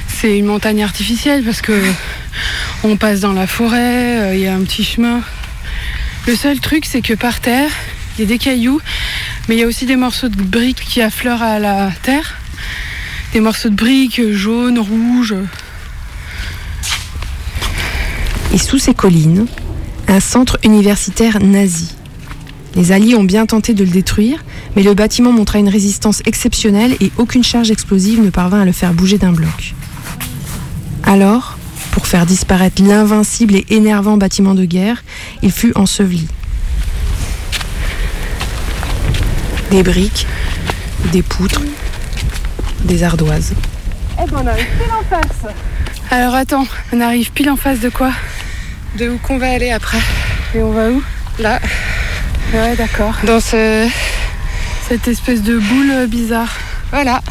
c'est 0.07 0.37
une 0.37 0.45
montagne 0.45 0.83
artificielle, 0.83 1.43
parce 1.43 1.61
que 1.61 1.73
on 2.83 2.97
passe 2.97 3.21
dans 3.21 3.33
la 3.33 3.47
forêt, 3.47 4.19
euh, 4.19 4.35
il 4.35 4.41
y 4.41 4.47
a 4.47 4.55
un 4.55 4.61
petit 4.61 4.83
chemin. 4.83 5.21
Le 6.27 6.35
seul 6.35 6.59
truc, 6.59 6.85
c'est 6.85 7.01
que 7.01 7.13
par 7.13 7.39
terre, 7.39 7.71
il 8.17 8.21
y 8.21 8.23
a 8.25 8.27
des 8.27 8.37
cailloux, 8.37 8.81
mais 9.47 9.55
il 9.55 9.59
y 9.59 9.63
a 9.63 9.67
aussi 9.67 9.85
des 9.85 9.95
morceaux 9.95 10.29
de 10.29 10.41
briques 10.41 10.83
qui 10.87 11.01
affleurent 11.01 11.43
à 11.43 11.59
la 11.59 11.91
terre. 12.01 12.35
Des 13.33 13.39
morceaux 13.39 13.69
de 13.69 13.75
briques 13.75 14.31
jaunes, 14.31 14.79
rouges. 14.79 15.35
Et 18.53 18.57
sous 18.57 18.77
ces 18.77 18.93
collines, 18.93 19.47
un 20.07 20.19
centre 20.19 20.57
universitaire 20.63 21.39
nazi. 21.41 21.95
Les 22.75 22.91
Alliés 22.91 23.15
ont 23.15 23.23
bien 23.23 23.45
tenté 23.45 23.73
de 23.73 23.83
le 23.83 23.89
détruire, 23.89 24.43
mais 24.75 24.83
le 24.83 24.93
bâtiment 24.93 25.31
montra 25.31 25.59
une 25.59 25.69
résistance 25.69 26.21
exceptionnelle 26.25 26.95
et 26.99 27.11
aucune 27.17 27.43
charge 27.43 27.71
explosive 27.71 28.21
ne 28.21 28.29
parvint 28.29 28.61
à 28.61 28.65
le 28.65 28.71
faire 28.73 28.93
bouger 28.93 29.17
d'un 29.17 29.31
bloc. 29.31 29.75
Alors, 31.03 31.57
pour 31.91 32.07
faire 32.07 32.25
disparaître 32.25 32.83
l'invincible 32.83 33.55
et 33.55 33.65
énervant 33.69 34.17
bâtiment 34.17 34.55
de 34.55 34.65
guerre, 34.65 35.03
il 35.41 35.51
fut 35.51 35.71
enseveli. 35.75 36.27
Des 39.71 39.81
briques, 39.81 40.27
des 41.13 41.21
poutres, 41.21 41.61
des 42.83 43.03
ardoises. 43.03 43.53
Eh 44.21 44.29
ben, 44.29 44.41
on 44.43 44.47
arrive 44.47 44.67
pile 44.77 44.91
en 44.91 45.03
face. 45.09 45.53
Alors 46.11 46.35
attends, 46.35 46.67
on 46.91 46.99
arrive 46.99 47.31
pile 47.31 47.49
en 47.49 47.55
face 47.55 47.79
de 47.79 47.89
quoi? 47.89 48.11
De 48.97 49.09
où 49.09 49.17
qu'on 49.17 49.37
va 49.37 49.49
aller 49.51 49.71
après. 49.71 49.99
Et 50.53 50.61
on 50.61 50.71
va 50.71 50.89
où? 50.89 51.03
Là. 51.39 51.59
Ouais, 52.53 52.75
d'accord. 52.75 53.15
Dans 53.25 53.39
ce... 53.39 53.87
Cette 54.87 55.07
espèce 55.07 55.41
de 55.41 55.57
boule 55.57 55.91
euh, 55.91 56.07
bizarre. 56.07 56.53
Voilà. 56.91 57.21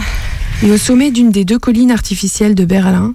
Et 0.62 0.70
au 0.70 0.76
sommet 0.76 1.10
d'une 1.10 1.30
des 1.30 1.44
deux 1.44 1.58
collines 1.58 1.90
artificielles 1.92 2.54
de 2.54 2.64
Berlin, 2.64 3.14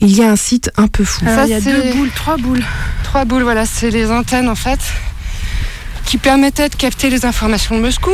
il 0.00 0.16
y 0.16 0.22
a 0.22 0.30
un 0.30 0.36
site 0.36 0.70
un 0.76 0.86
peu 0.86 1.04
fou. 1.04 1.24
Alors, 1.26 1.40
Ça, 1.40 1.44
il 1.46 1.50
y 1.50 1.54
a 1.54 1.60
c'est- 1.60 1.72
deux 1.72 1.92
boules, 1.94 2.10
trois 2.14 2.36
boules. 2.36 2.62
Trois 3.02 3.24
boules, 3.24 3.42
voilà, 3.42 3.66
c'est 3.66 3.90
les 3.90 4.10
antennes 4.10 4.48
en 4.48 4.54
fait, 4.54 4.78
qui 6.06 6.18
permettaient 6.18 6.68
de 6.68 6.74
capter 6.76 7.10
les 7.10 7.24
informations 7.26 7.76
de 7.76 7.80
Moscou. 7.80 8.12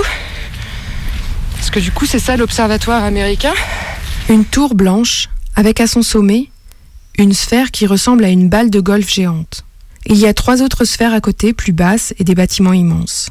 Parce 1.56 1.70
que 1.70 1.78
du 1.78 1.92
coup, 1.92 2.06
c'est 2.06 2.18
ça 2.18 2.36
l'observatoire 2.36 3.04
américain. 3.04 3.52
Une 4.30 4.44
tour 4.44 4.74
blanche, 4.74 5.28
avec 5.56 5.80
à 5.80 5.86
son 5.86 6.02
sommet 6.02 6.48
une 7.20 7.32
sphère 7.34 7.70
qui 7.70 7.86
ressemble 7.86 8.24
à 8.24 8.28
une 8.28 8.48
balle 8.48 8.70
de 8.70 8.80
golf 8.80 9.08
géante. 9.08 9.64
Il 10.06 10.16
y 10.16 10.26
a 10.26 10.34
trois 10.34 10.62
autres 10.62 10.84
sphères 10.84 11.12
à 11.14 11.20
côté, 11.20 11.52
plus 11.52 11.72
basses, 11.72 12.14
et 12.18 12.24
des 12.24 12.34
bâtiments 12.34 12.72
immenses. 12.72 13.28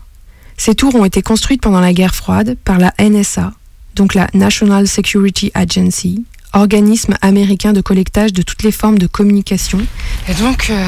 Ces 0.57 0.75
tours 0.75 0.95
ont 0.95 1.05
été 1.05 1.21
construites 1.21 1.61
pendant 1.61 1.79
la 1.79 1.93
guerre 1.93 2.15
froide 2.15 2.57
par 2.65 2.77
la 2.77 2.93
NSA, 2.99 3.53
donc 3.95 4.13
la 4.13 4.27
National 4.33 4.87
Security 4.87 5.51
Agency, 5.53 6.25
organisme 6.53 7.15
américain 7.21 7.73
de 7.73 7.81
collectage 7.81 8.33
de 8.33 8.41
toutes 8.41 8.63
les 8.63 8.71
formes 8.71 8.97
de 8.97 9.07
communication. 9.07 9.79
Et 10.27 10.33
donc, 10.35 10.67
euh, 10.69 10.85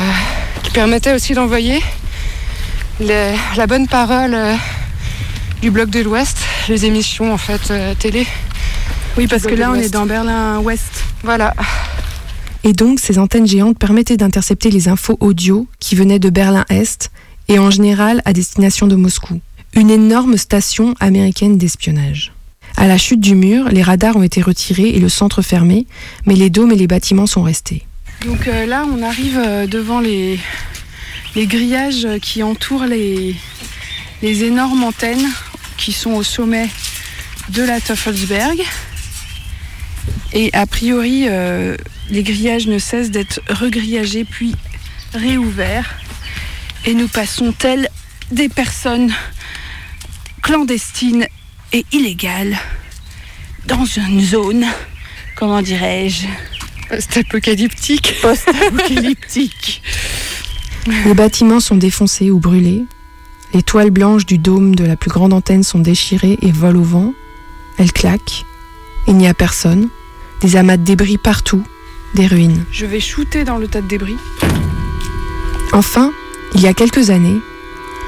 qui 0.63 0.71
permettait 0.71 1.13
aussi 1.13 1.33
d'envoyer 1.33 1.81
les- 2.99 3.35
la 3.57 3.67
bonne 3.67 3.87
parole 3.87 4.33
euh, 4.35 4.55
du 5.61 5.71
bloc 5.71 5.89
de 5.89 6.01
l'Ouest, 6.01 6.37
les 6.69 6.85
émissions 6.85 7.33
en 7.33 7.37
fait 7.37 7.71
euh, 7.71 7.93
télé. 7.95 8.27
Oui, 9.17 9.27
parce 9.27 9.43
que 9.43 9.53
là, 9.55 9.71
on 9.71 9.75
est 9.75 9.89
dans 9.89 10.05
Berlin-Ouest. 10.05 11.03
Voilà. 11.23 11.53
Et 12.63 12.73
donc, 12.73 12.99
ces 12.99 13.17
antennes 13.17 13.47
géantes 13.47 13.77
permettaient 13.77 14.17
d'intercepter 14.17 14.69
les 14.69 14.87
infos 14.87 15.17
audio 15.19 15.67
qui 15.79 15.95
venaient 15.95 16.19
de 16.19 16.29
Berlin-Est 16.29 17.11
et 17.47 17.57
en 17.57 17.71
général 17.71 18.21
à 18.25 18.33
destination 18.33 18.87
de 18.87 18.95
Moscou. 18.95 19.39
Une 19.73 19.89
énorme 19.89 20.37
station 20.37 20.93
américaine 20.99 21.57
d'espionnage. 21.57 22.33
À 22.77 22.87
la 22.87 22.97
chute 22.97 23.19
du 23.19 23.35
mur, 23.35 23.69
les 23.69 23.83
radars 23.83 24.15
ont 24.15 24.23
été 24.23 24.41
retirés 24.41 24.89
et 24.89 24.99
le 24.99 25.09
centre 25.09 25.41
fermé, 25.41 25.87
mais 26.25 26.35
les 26.35 26.49
dômes 26.49 26.71
et 26.71 26.75
les 26.75 26.87
bâtiments 26.87 27.25
sont 27.25 27.43
restés. 27.43 27.83
Donc 28.25 28.47
euh, 28.47 28.65
là, 28.65 28.85
on 28.91 29.01
arrive 29.01 29.39
euh, 29.43 29.67
devant 29.67 29.99
les, 29.99 30.39
grillages 31.35 32.07
qui 32.21 32.43
entourent 32.43 32.85
les, 32.85 33.35
les 34.21 34.43
énormes 34.43 34.83
antennes 34.83 35.27
qui 35.77 35.91
sont 35.91 36.11
au 36.11 36.23
sommet 36.23 36.69
de 37.49 37.63
la 37.63 37.81
Teufelsberg. 37.81 38.61
Et 40.33 40.49
a 40.53 40.65
priori, 40.65 41.25
euh, 41.27 41.75
les 42.11 42.23
grillages 42.23 42.67
ne 42.67 42.77
cessent 42.77 43.09
d'être 43.09 43.41
regrillagés 43.49 44.25
puis 44.25 44.53
réouverts. 45.13 45.95
Et 46.85 46.93
nous 46.93 47.07
passons 47.07 47.53
telles 47.53 47.89
des 48.31 48.49
personnes 48.49 49.13
clandestines 50.41 51.25
et 51.73 51.85
illégales 51.91 52.57
dans 53.65 53.85
une 53.85 54.21
zone, 54.21 54.65
comment 55.35 55.61
dirais-je, 55.61 56.27
Post-apocalyptique. 56.89 58.15
post-apocalyptique. 58.21 59.81
Les 61.05 61.13
bâtiments 61.13 61.59
sont 61.61 61.75
défoncés 61.75 62.31
ou 62.31 62.39
brûlés. 62.39 62.83
Les 63.53 63.61
toiles 63.61 63.91
blanches 63.91 64.25
du 64.25 64.37
dôme 64.37 64.75
de 64.75 64.83
la 64.83 64.97
plus 64.97 65.09
grande 65.09 65.31
antenne 65.31 65.63
sont 65.63 65.79
déchirées 65.79 66.37
et 66.41 66.51
volent 66.51 66.79
au 66.79 66.83
vent. 66.83 67.13
Elles 67.77 67.93
claquent. 67.93 68.45
Il 69.07 69.15
n'y 69.15 69.27
a 69.27 69.33
personne. 69.33 69.89
Des 70.41 70.55
amas 70.55 70.77
de 70.77 70.83
débris 70.83 71.17
partout. 71.17 71.63
Des 72.13 72.27
ruines. 72.27 72.65
Je 72.71 72.85
vais 72.85 72.99
shooter 72.99 73.45
dans 73.45 73.57
le 73.57 73.67
tas 73.67 73.81
de 73.81 73.87
débris. 73.87 74.17
Enfin, 75.71 76.11
il 76.53 76.61
y 76.61 76.67
a 76.67 76.73
quelques 76.73 77.09
années, 77.09 77.39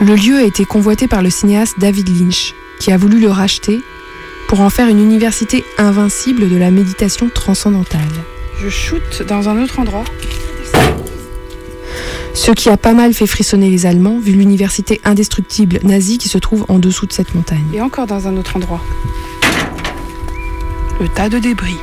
le 0.02 0.16
lieu 0.16 0.36
a 0.36 0.44
été 0.44 0.66
convoité 0.66 1.08
par 1.08 1.22
le 1.22 1.30
cinéaste 1.30 1.76
David 1.80 2.10
Lynch, 2.10 2.54
qui 2.80 2.92
a 2.92 2.98
voulu 2.98 3.20
le 3.22 3.30
racheter 3.30 3.82
pour 4.50 4.60
en 4.60 4.70
faire 4.70 4.90
une 4.90 5.00
université 5.00 5.64
invincible 5.78 6.50
de 6.50 6.58
la 6.58 6.70
méditation 6.70 7.30
transcendantale. 7.34 8.02
Je 8.62 8.68
shoot 8.68 9.24
dans 9.28 9.48
un 9.48 9.64
autre 9.64 9.80
endroit. 9.80 10.04
Ce 12.34 12.52
qui 12.52 12.70
a 12.70 12.78
pas 12.78 12.94
mal 12.94 13.14
fait 13.14 13.28
frissonner 13.28 13.70
les 13.70 13.86
Allemands, 13.86 14.20
vu 14.20 14.34
l'université 14.34 15.00
indestructible 15.06 15.80
nazie 15.84 16.18
qui 16.18 16.28
se 16.28 16.38
trouve 16.38 16.66
en 16.68 16.80
dessous 16.80 17.06
de 17.06 17.14
cette 17.14 17.36
montagne. 17.36 17.64
Et 17.74 17.82
encore 17.82 18.08
dans 18.08 18.28
un 18.28 18.36
autre 18.36 18.58
endroit. 18.58 18.82
Le 21.00 21.08
tas 21.08 21.30
de 21.30 21.40
débris. 21.40 21.78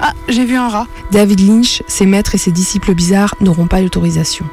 Ah, 0.00 0.12
j'ai 0.28 0.44
vu 0.44 0.56
un 0.56 0.68
rat. 0.68 0.86
David 1.10 1.40
Lynch, 1.40 1.82
ses 1.86 2.06
maîtres 2.06 2.34
et 2.34 2.38
ses 2.38 2.50
disciples 2.50 2.94
bizarres 2.94 3.34
n'auront 3.40 3.66
pas 3.66 3.80
l'autorisation. 3.80 4.44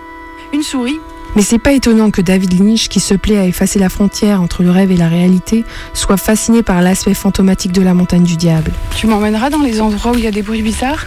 Une 0.53 0.63
souris. 0.63 0.99
Mais 1.35 1.41
c'est 1.41 1.59
pas 1.59 1.71
étonnant 1.71 2.11
que 2.11 2.21
David 2.21 2.59
Lynch, 2.59 2.89
qui 2.89 2.99
se 2.99 3.13
plaît 3.13 3.37
à 3.37 3.45
effacer 3.45 3.79
la 3.79 3.89
frontière 3.89 4.41
entre 4.41 4.63
le 4.63 4.71
rêve 4.71 4.91
et 4.91 4.97
la 4.97 5.07
réalité, 5.07 5.63
soit 5.93 6.17
fasciné 6.17 6.61
par 6.61 6.81
l'aspect 6.81 7.13
fantomatique 7.13 7.71
de 7.71 7.81
la 7.81 7.93
montagne 7.93 8.23
du 8.23 8.35
diable. 8.35 8.71
Tu 8.95 9.07
m'emmèneras 9.07 9.49
dans 9.49 9.61
les 9.61 9.79
endroits 9.79 10.11
où 10.11 10.17
il 10.17 10.25
y 10.25 10.27
a 10.27 10.31
des 10.31 10.41
bruits 10.41 10.61
bizarres? 10.61 11.05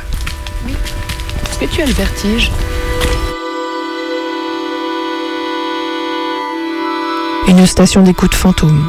Oui. 0.66 0.72
Est-ce 1.50 1.58
que 1.58 1.66
tu 1.66 1.82
as 1.82 1.86
le 1.86 1.92
vertige? 1.92 2.50
Une 7.46 7.66
station 7.66 8.02
d'écoute 8.02 8.34
fantôme. 8.34 8.88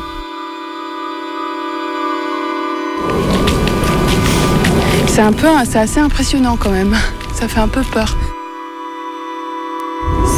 C'est 5.16 5.22
un 5.22 5.32
peu, 5.32 5.48
c'est 5.64 5.80
assez 5.80 6.02
impressionnant 6.02 6.58
quand 6.58 6.72
même. 6.72 6.94
Ça 7.34 7.48
fait 7.48 7.62
un 7.62 7.70
peu 7.70 7.84
peur. 7.84 8.18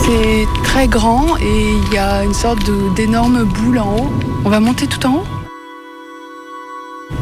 C'est 0.03 0.45
très 0.63 0.87
grand 0.87 1.35
et 1.37 1.71
il 1.71 1.93
y 1.95 1.97
a 1.97 2.23
une 2.23 2.35
sorte 2.35 2.59
d'énorme 2.95 3.43
boule 3.43 3.79
en 3.79 3.95
haut. 3.95 4.11
On 4.45 4.51
va 4.51 4.59
monter 4.59 4.85
tout 4.85 5.03
en 5.07 5.15
haut? 5.15 5.23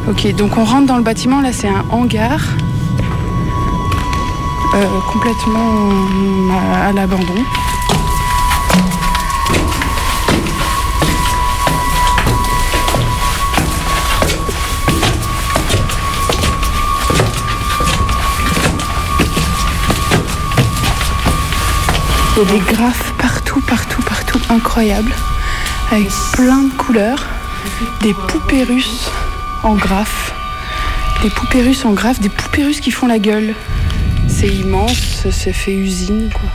Ok, 0.06 0.30
donc 0.34 0.58
on 0.58 0.64
rentre 0.64 0.86
dans 0.86 0.98
le 0.98 1.02
bâtiment. 1.02 1.40
Là, 1.40 1.50
c'est 1.50 1.68
un 1.68 1.86
hangar. 1.88 2.40
Euh, 4.74 4.84
complètement 5.10 6.52
à, 6.52 6.88
à 6.88 6.92
l'abandon. 6.92 7.42
Il 22.36 22.42
y 22.42 22.46
a 22.46 22.52
des 22.52 22.72
graphes 22.74 23.14
partout, 23.16 23.62
partout, 23.62 24.02
partout, 24.02 24.38
incroyables, 24.50 25.14
avec 25.90 26.08
plein 26.34 26.64
de 26.64 26.72
couleurs, 26.74 27.24
des 28.02 28.12
poupées 28.12 28.62
russes 28.62 29.10
en 29.62 29.74
graphes, 29.74 30.34
des 31.22 31.30
poupées 31.30 31.62
russes 31.62 31.86
en 31.86 31.92
graphes, 31.92 32.20
des 32.20 32.28
poupées 32.28 32.64
russes 32.64 32.80
qui 32.80 32.90
font 32.90 33.06
la 33.06 33.18
gueule. 33.18 33.54
C'est 34.28 34.48
immense, 34.48 35.26
c'est 35.30 35.54
fait 35.54 35.72
usine, 35.72 36.28
quoi. 36.30 36.50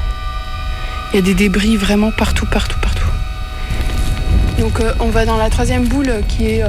Il 1.11 1.15
y 1.15 1.19
a 1.19 1.23
des 1.23 1.33
débris 1.33 1.77
vraiment 1.77 2.11
partout, 2.11 2.45
partout, 2.45 2.77
partout. 2.79 3.09
Donc 4.59 4.79
euh, 4.81 4.93
on 4.99 5.09
va 5.09 5.25
dans 5.25 5.37
la 5.37 5.49
troisième 5.49 5.87
boule 5.87 6.13
qui 6.27 6.45
est, 6.45 6.63
euh, 6.63 6.67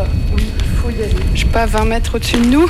je 1.35 1.41
sais 1.41 1.47
pas, 1.47 1.67
20 1.67 1.85
mètres 1.85 2.15
au-dessus 2.15 2.39
de 2.39 2.47
nous. 2.47 2.67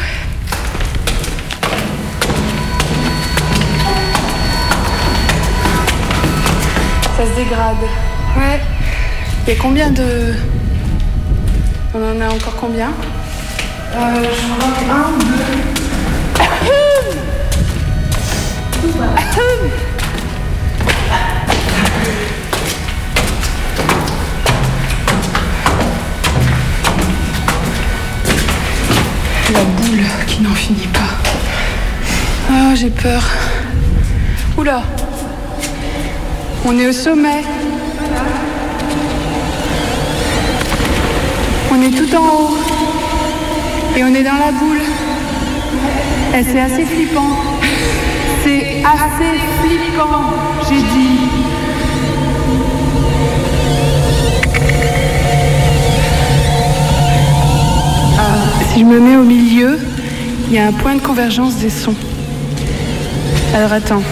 Ça 7.22 7.28
se 7.28 7.36
dégrade. 7.36 7.76
Ouais. 8.36 8.60
Il 9.46 9.54
y 9.54 9.56
a 9.56 9.60
combien 9.60 9.90
de. 9.90 10.34
On 11.94 11.98
en 11.98 12.20
a 12.20 12.28
encore 12.34 12.56
combien? 12.56 12.88
Euh, 13.94 14.24
Je 14.24 14.54
crois 14.58 14.72
que 14.76 14.84
un, 14.90 15.18
deux. 15.18 15.62
La 29.52 29.60
boule 29.60 30.04
qui 30.26 30.42
n'en 30.42 30.54
finit 30.54 30.88
pas. 30.88 31.14
Ah, 32.50 32.74
j'ai 32.74 32.90
peur. 32.90 33.22
Oula. 34.58 34.82
On 36.64 36.78
est 36.78 36.86
au 36.86 36.92
sommet. 36.92 37.42
On 41.72 41.82
est 41.82 41.90
tout 41.90 42.14
en 42.14 42.24
haut. 42.24 42.56
Et 43.96 44.04
on 44.04 44.14
est 44.14 44.22
dans 44.22 44.38
la 44.38 44.52
boule. 44.52 44.80
Et 46.34 46.44
c'est 46.44 46.60
assez 46.60 46.84
flippant. 46.84 47.36
C'est 48.44 48.82
assez 48.84 49.38
flippant, 49.62 50.32
j'ai 50.68 50.80
dit. 50.80 51.28
Ah, 58.18 58.22
si 58.72 58.80
je 58.80 58.84
me 58.84 58.98
mets 58.98 59.16
au 59.16 59.22
milieu, 59.22 59.78
il 60.48 60.54
y 60.54 60.58
a 60.58 60.66
un 60.66 60.72
point 60.72 60.96
de 60.96 61.00
convergence 61.00 61.54
des 61.56 61.70
sons. 61.70 61.94
Alors 63.54 63.72
attends. 63.72 64.02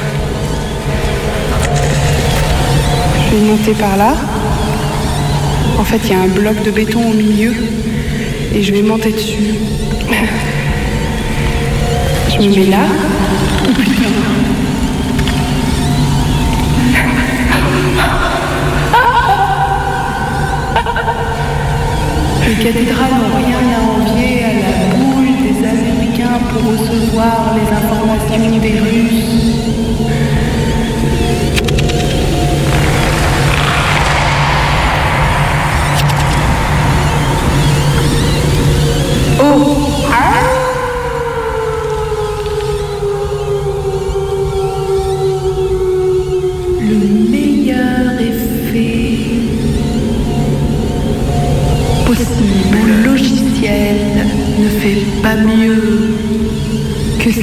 Je 3.31 3.37
vais 3.37 3.43
monter 3.43 3.74
par 3.74 3.97
là. 3.97 4.14
En 5.78 5.85
fait, 5.85 6.01
il 6.05 6.11
y 6.11 6.14
a 6.14 6.20
un 6.20 6.26
bloc 6.26 6.64
de 6.64 6.70
béton 6.72 7.11
au 7.11 7.14
milieu 7.14 7.55
et 8.53 8.61
je 8.61 8.72
vais 8.72 8.83
monter 8.83 9.12
dessus. 9.12 9.55
Je 12.28 12.39
me 12.39 12.49
mets 12.57 12.66
là. 12.66 12.87
Les 22.49 22.55
cathédrales 22.57 23.12
n'ont 23.12 23.37
rien 23.37 23.61
à 23.76 23.81
envier 23.93 24.43
à 24.43 24.53
la 24.55 24.97
boule 24.97 25.37
des 25.41 25.68
Américains 25.68 26.41
pour 26.53 26.62
recevoir 26.72 27.55
les 27.55 27.68
informations 27.76 28.59
des 28.61 28.81
Russes. 28.81 29.89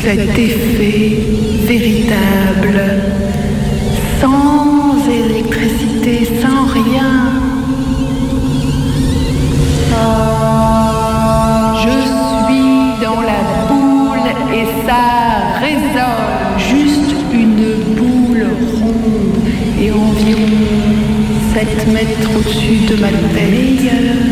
Cet 0.07 0.39
effet 0.39 1.17
véritable, 1.65 2.79
sans 4.21 5.05
électricité, 5.11 6.25
sans 6.41 6.63
rien. 6.67 7.11
Je 11.83 11.97
suis 12.05 13.03
dans 13.03 13.19
la 13.19 13.41
boule 13.67 14.29
et 14.55 14.65
ça 14.87 15.59
résonne. 15.59 16.55
Juste 16.57 17.13
une 17.33 17.65
boule 17.97 18.47
ronde 18.79 19.49
et 19.81 19.91
environ 19.91 20.55
7 21.53 21.87
mètres 21.91 22.29
au-dessus 22.33 22.85
de 22.89 22.95
ma 23.01 23.09
tête. 23.09 24.26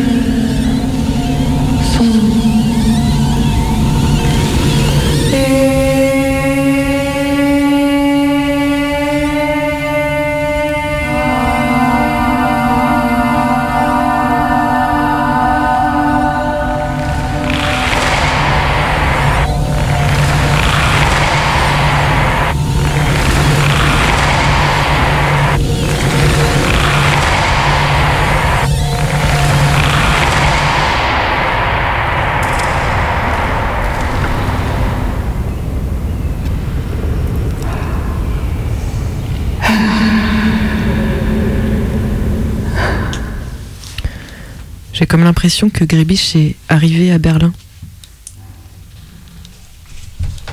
Comme 45.16 45.24
l'impression 45.24 45.70
que 45.70 45.82
Grébiche 45.82 46.36
est 46.36 46.56
arrivé 46.68 47.10
à 47.10 47.16
Berlin. 47.16 47.50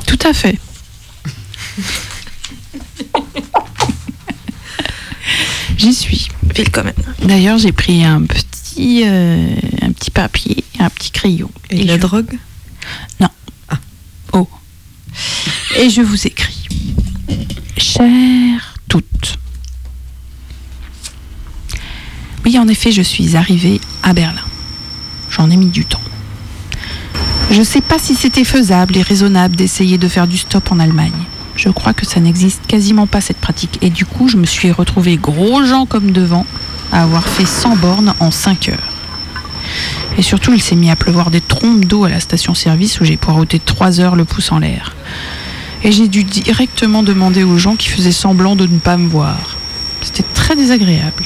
Tout 0.07 0.19
à 0.23 0.31
fait. 0.31 0.57
J'y 5.77 5.93
suis. 5.93 6.29
Willkommen. 6.55 6.93
D'ailleurs, 7.23 7.57
j'ai 7.57 7.73
pris 7.73 8.05
un 8.05 8.21
petit, 8.21 9.03
euh, 9.05 9.53
un 9.81 9.91
petit 9.91 10.11
papier, 10.11 10.63
un 10.79 10.89
petit 10.89 11.11
crayon. 11.11 11.51
Et, 11.69 11.83
la 11.83 11.97
je- 11.97 11.99
drogue? 11.99 12.39
Non. 13.19 13.27
Oh. 14.31 14.47
Et 15.77 15.89
je 15.89 15.99
vous 15.99 16.25
écris. 16.25 16.69
Chères 17.77 18.75
toutes. 18.87 19.37
Oui, 22.45 22.57
en 22.57 22.69
effet, 22.69 22.93
je 22.93 23.01
suis 23.01 23.35
arrivée 23.35 23.81
à 24.03 24.13
Berlin. 24.13 24.39
J'en 25.43 25.49
ai 25.49 25.57
mis 25.57 25.71
du 25.71 25.83
temps. 25.83 25.99
Je 27.51 27.59
ne 27.59 27.65
sais 27.65 27.81
pas 27.81 27.99
si 27.99 28.15
c'était 28.15 28.45
faisable 28.45 28.95
et 28.95 29.01
raisonnable 29.01 29.57
d'essayer 29.57 29.97
de 29.97 30.07
faire 30.07 30.25
du 30.25 30.37
stop 30.37 30.71
en 30.71 30.79
Allemagne. 30.79 31.11
Je 31.57 31.67
crois 31.67 31.93
que 31.93 32.05
ça 32.05 32.21
n'existe 32.21 32.65
quasiment 32.65 33.07
pas 33.07 33.19
cette 33.19 33.39
pratique. 33.39 33.77
Et 33.81 33.89
du 33.89 34.05
coup, 34.05 34.29
je 34.29 34.37
me 34.37 34.45
suis 34.45 34.71
retrouvée 34.71 35.17
gros 35.17 35.65
gens 35.65 35.85
comme 35.85 36.11
devant 36.11 36.45
à 36.93 37.03
avoir 37.03 37.27
fait 37.27 37.45
100 37.45 37.75
bornes 37.75 38.13
en 38.21 38.31
5 38.31 38.69
heures. 38.69 38.93
Et 40.17 40.21
surtout, 40.21 40.53
il 40.53 40.61
s'est 40.61 40.77
mis 40.77 40.89
à 40.89 40.95
pleuvoir 40.95 41.29
des 41.29 41.41
trompes 41.41 41.83
d'eau 41.83 42.05
à 42.05 42.09
la 42.09 42.21
station-service 42.21 43.01
où 43.01 43.03
j'ai 43.03 43.17
poireauté 43.17 43.59
3 43.59 43.99
heures 43.99 44.15
le 44.15 44.23
pouce 44.23 44.49
en 44.53 44.59
l'air. 44.59 44.95
Et 45.83 45.91
j'ai 45.91 46.07
dû 46.07 46.23
directement 46.23 47.03
demander 47.03 47.43
aux 47.43 47.57
gens 47.57 47.75
qui 47.75 47.89
faisaient 47.89 48.13
semblant 48.13 48.55
de 48.55 48.65
ne 48.65 48.77
pas 48.77 48.95
me 48.95 49.09
voir. 49.09 49.57
C'était 50.03 50.23
très 50.33 50.55
désagréable. 50.55 51.25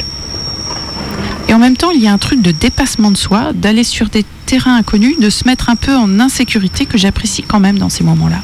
Et 1.47 1.53
en 1.53 1.59
même 1.59 1.77
temps, 1.77 1.91
il 1.91 2.01
y 2.01 2.07
a 2.07 2.13
un 2.13 2.17
truc 2.17 2.41
de 2.41 2.51
dépassement 2.51 3.11
de 3.11 3.17
soi, 3.17 3.53
d'aller 3.53 3.83
sur 3.83 4.09
des 4.09 4.25
terrains 4.45 4.75
inconnus, 4.75 5.17
de 5.19 5.29
se 5.29 5.45
mettre 5.45 5.69
un 5.69 5.75
peu 5.75 5.95
en 5.95 6.19
insécurité 6.19 6.85
que 6.85 6.97
j'apprécie 6.97 7.43
quand 7.43 7.59
même 7.59 7.79
dans 7.79 7.89
ces 7.89 8.03
moments-là. 8.03 8.41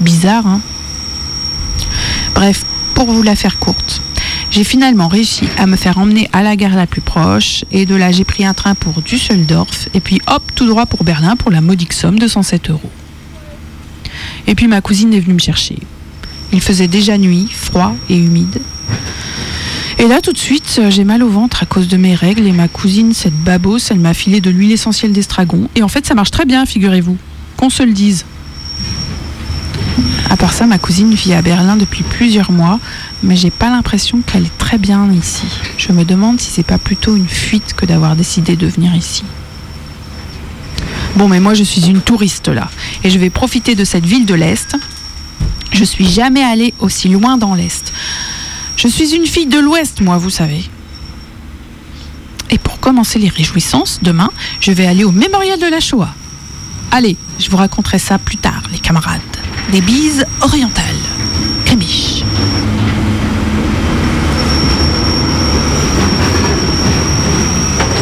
Bizarre, 0.00 0.46
hein? 0.46 0.60
Bref, 2.34 2.64
pour 2.94 3.06
vous 3.06 3.22
la 3.22 3.36
faire 3.36 3.58
courte, 3.58 4.00
j'ai 4.50 4.64
finalement 4.64 5.08
réussi 5.08 5.44
à 5.58 5.66
me 5.66 5.76
faire 5.76 5.98
emmener 5.98 6.28
à 6.32 6.42
la 6.42 6.56
gare 6.56 6.74
la 6.74 6.86
plus 6.86 7.00
proche, 7.00 7.64
et 7.70 7.86
de 7.86 7.94
là 7.94 8.10
j'ai 8.10 8.24
pris 8.24 8.44
un 8.44 8.54
train 8.54 8.74
pour 8.74 9.02
Düsseldorf, 9.02 9.88
et 9.94 10.00
puis 10.00 10.20
hop, 10.26 10.42
tout 10.54 10.66
droit 10.66 10.86
pour 10.86 11.04
Berlin 11.04 11.36
pour 11.36 11.50
la 11.50 11.60
modique 11.60 11.92
somme 11.92 12.18
de 12.18 12.26
107 12.26 12.70
euros. 12.70 12.90
Et 14.46 14.54
puis 14.54 14.66
ma 14.66 14.80
cousine 14.80 15.14
est 15.14 15.20
venue 15.20 15.34
me 15.34 15.38
chercher. 15.38 15.78
Il 16.52 16.60
faisait 16.60 16.88
déjà 16.88 17.18
nuit, 17.18 17.48
froid 17.50 17.94
et 18.08 18.16
humide. 18.16 18.60
Et 19.98 20.08
là, 20.08 20.20
tout 20.20 20.32
de 20.32 20.38
suite, 20.38 20.78
euh, 20.78 20.90
j'ai 20.90 21.04
mal 21.04 21.22
au 21.22 21.28
ventre 21.28 21.62
à 21.62 21.66
cause 21.66 21.88
de 21.88 21.96
mes 21.96 22.14
règles 22.14 22.46
et 22.46 22.52
ma 22.52 22.68
cousine, 22.68 23.14
cette 23.14 23.36
babosse, 23.36 23.90
elle 23.90 24.00
m'a 24.00 24.14
filé 24.14 24.40
de 24.40 24.50
l'huile 24.50 24.72
essentielle 24.72 25.12
d'estragon. 25.12 25.68
Et 25.76 25.82
en 25.82 25.88
fait, 25.88 26.04
ça 26.04 26.14
marche 26.14 26.30
très 26.30 26.44
bien, 26.44 26.66
figurez-vous. 26.66 27.16
Qu'on 27.56 27.70
se 27.70 27.82
le 27.82 27.92
dise. 27.92 28.24
À 30.30 30.36
part 30.36 30.52
ça, 30.52 30.66
ma 30.66 30.78
cousine 30.78 31.14
vit 31.14 31.32
à 31.32 31.42
Berlin 31.42 31.76
depuis 31.76 32.02
plusieurs 32.02 32.50
mois, 32.50 32.80
mais 33.22 33.36
j'ai 33.36 33.50
pas 33.50 33.70
l'impression 33.70 34.20
qu'elle 34.20 34.46
est 34.46 34.58
très 34.58 34.78
bien 34.78 35.10
ici. 35.12 35.46
Je 35.78 35.92
me 35.92 36.04
demande 36.04 36.40
si 36.40 36.50
c'est 36.50 36.64
pas 36.64 36.78
plutôt 36.78 37.14
une 37.14 37.28
fuite 37.28 37.74
que 37.74 37.86
d'avoir 37.86 38.16
décidé 38.16 38.56
de 38.56 38.66
venir 38.66 38.94
ici. 38.96 39.22
Bon, 41.16 41.28
mais 41.28 41.38
moi 41.38 41.54
je 41.54 41.62
suis 41.62 41.86
une 41.86 42.00
touriste 42.00 42.48
là, 42.48 42.68
et 43.04 43.10
je 43.10 43.18
vais 43.18 43.30
profiter 43.30 43.76
de 43.76 43.84
cette 43.84 44.04
ville 44.04 44.26
de 44.26 44.34
l'Est. 44.34 44.76
Je 45.70 45.84
suis 45.84 46.06
jamais 46.06 46.42
allée 46.42 46.74
aussi 46.80 47.08
loin 47.08 47.36
dans 47.36 47.54
l'Est. 47.54 47.92
Je 48.76 48.88
suis 48.88 49.14
une 49.14 49.26
fille 49.26 49.46
de 49.46 49.58
l'Ouest, 49.58 50.00
moi, 50.00 50.18
vous 50.18 50.30
savez. 50.30 50.64
Et 52.50 52.58
pour 52.58 52.80
commencer 52.80 53.18
les 53.18 53.28
réjouissances, 53.28 54.00
demain, 54.02 54.30
je 54.60 54.72
vais 54.72 54.86
aller 54.86 55.04
au 55.04 55.12
mémorial 55.12 55.58
de 55.58 55.66
la 55.66 55.80
Shoah. 55.80 56.14
Allez, 56.90 57.16
je 57.38 57.50
vous 57.50 57.56
raconterai 57.56 57.98
ça 57.98 58.18
plus 58.18 58.36
tard, 58.36 58.62
les 58.70 58.78
camarades. 58.78 59.20
Des 59.72 59.80
bises 59.80 60.24
orientales. 60.42 60.84
Crémiche. 61.64 62.22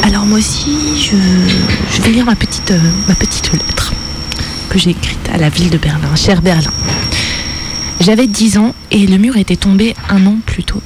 Alors 0.02 0.26
moi 0.26 0.38
aussi, 0.38 0.76
je, 0.98 2.02
vais 2.02 2.10
lire 2.10 2.24
ma 2.24 2.34
petite, 2.34 2.70
euh, 2.72 2.80
ma 3.08 3.14
petite 3.14 3.52
lettre 3.52 3.92
que 4.68 4.78
j'ai 4.78 4.90
écrite 4.90 5.28
à 5.32 5.38
la 5.38 5.48
ville 5.48 5.70
de 5.70 5.78
Berlin, 5.78 6.14
cher 6.16 6.42
Berlin. 6.42 6.72
J'avais 8.00 8.26
10 8.26 8.58
ans 8.58 8.74
et 8.90 9.06
le 9.06 9.18
mur 9.18 9.36
était 9.36 9.56
tombé 9.56 9.94
un 10.08 10.26
an 10.26 10.36
plus 10.44 10.64
tôt. 10.64 10.82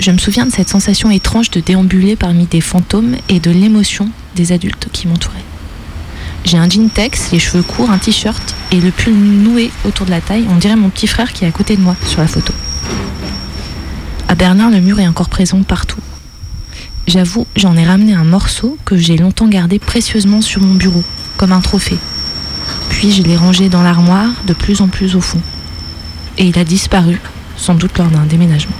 Je 0.00 0.10
me 0.10 0.18
souviens 0.18 0.46
de 0.46 0.52
cette 0.52 0.68
sensation 0.68 1.10
étrange 1.10 1.50
de 1.50 1.60
déambuler 1.60 2.16
parmi 2.16 2.46
des 2.46 2.60
fantômes 2.60 3.16
et 3.28 3.38
de 3.38 3.50
l'émotion 3.50 4.08
des 4.34 4.52
adultes 4.52 4.88
qui 4.92 5.06
m'entouraient. 5.06 5.44
J'ai 6.44 6.58
un 6.58 6.68
jean 6.68 6.88
tex, 6.88 7.30
les 7.30 7.38
cheveux 7.38 7.62
courts, 7.62 7.90
un 7.90 7.98
t-shirt 7.98 8.54
et 8.72 8.80
le 8.80 8.90
pull 8.90 9.14
noué 9.14 9.70
autour 9.84 10.06
de 10.06 10.10
la 10.10 10.20
taille. 10.20 10.46
On 10.50 10.56
dirait 10.56 10.76
mon 10.76 10.88
petit 10.88 11.06
frère 11.06 11.32
qui 11.32 11.44
est 11.44 11.48
à 11.48 11.52
côté 11.52 11.76
de 11.76 11.82
moi 11.82 11.94
sur 12.06 12.20
la 12.20 12.26
photo. 12.26 12.52
À 14.28 14.34
Berlin, 14.34 14.70
le 14.70 14.80
mur 14.80 14.98
est 14.98 15.06
encore 15.06 15.28
présent 15.28 15.62
partout. 15.62 16.00
J'avoue, 17.06 17.46
j'en 17.56 17.76
ai 17.76 17.84
ramené 17.84 18.14
un 18.14 18.24
morceau 18.24 18.78
que 18.84 18.96
j'ai 18.96 19.16
longtemps 19.16 19.48
gardé 19.48 19.78
précieusement 19.78 20.40
sur 20.40 20.62
mon 20.62 20.74
bureau, 20.74 21.04
comme 21.36 21.52
un 21.52 21.60
trophée. 21.60 21.98
Puis 22.88 23.12
je 23.12 23.22
l'ai 23.22 23.36
rangé 23.36 23.68
dans 23.68 23.82
l'armoire, 23.82 24.30
de 24.46 24.52
plus 24.52 24.80
en 24.80 24.88
plus 24.88 25.14
au 25.14 25.20
fond. 25.20 25.40
Et 26.42 26.46
il 26.46 26.58
a 26.58 26.64
disparu, 26.64 27.20
sans 27.56 27.76
doute 27.76 27.96
lors 27.98 28.08
d'un 28.08 28.26
déménagement. 28.26 28.74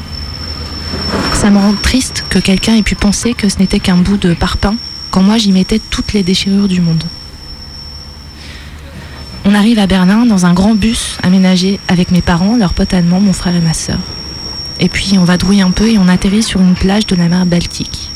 Ça 1.32 1.48
me 1.48 1.58
rend 1.58 1.74
triste 1.80 2.24
que 2.28 2.40
quelqu'un 2.40 2.74
ait 2.74 2.82
pu 2.82 2.96
penser 2.96 3.34
que 3.34 3.48
ce 3.48 3.60
n'était 3.60 3.78
qu'un 3.78 3.96
bout 3.96 4.16
de 4.16 4.34
parpaing, 4.34 4.74
quand 5.12 5.22
moi 5.22 5.38
j'y 5.38 5.52
mettais 5.52 5.78
toutes 5.78 6.12
les 6.12 6.24
déchirures 6.24 6.66
du 6.66 6.80
monde. 6.80 7.04
On 9.44 9.54
arrive 9.54 9.78
à 9.78 9.86
Berlin 9.86 10.26
dans 10.26 10.44
un 10.44 10.54
grand 10.54 10.74
bus 10.74 11.18
aménagé 11.22 11.78
avec 11.86 12.10
mes 12.10 12.20
parents, 12.20 12.56
leurs 12.56 12.74
potes 12.74 12.94
allemands, 12.94 13.20
mon 13.20 13.32
frère 13.32 13.54
et 13.54 13.60
ma 13.60 13.74
sœur. 13.74 13.98
Et 14.80 14.88
puis 14.88 15.16
on 15.16 15.24
vadrouille 15.24 15.62
un 15.62 15.70
peu 15.70 15.88
et 15.88 15.98
on 15.98 16.08
atterrit 16.08 16.42
sur 16.42 16.60
une 16.60 16.74
plage 16.74 17.06
de 17.06 17.14
la 17.14 17.28
mer 17.28 17.46
Baltique. 17.46 18.10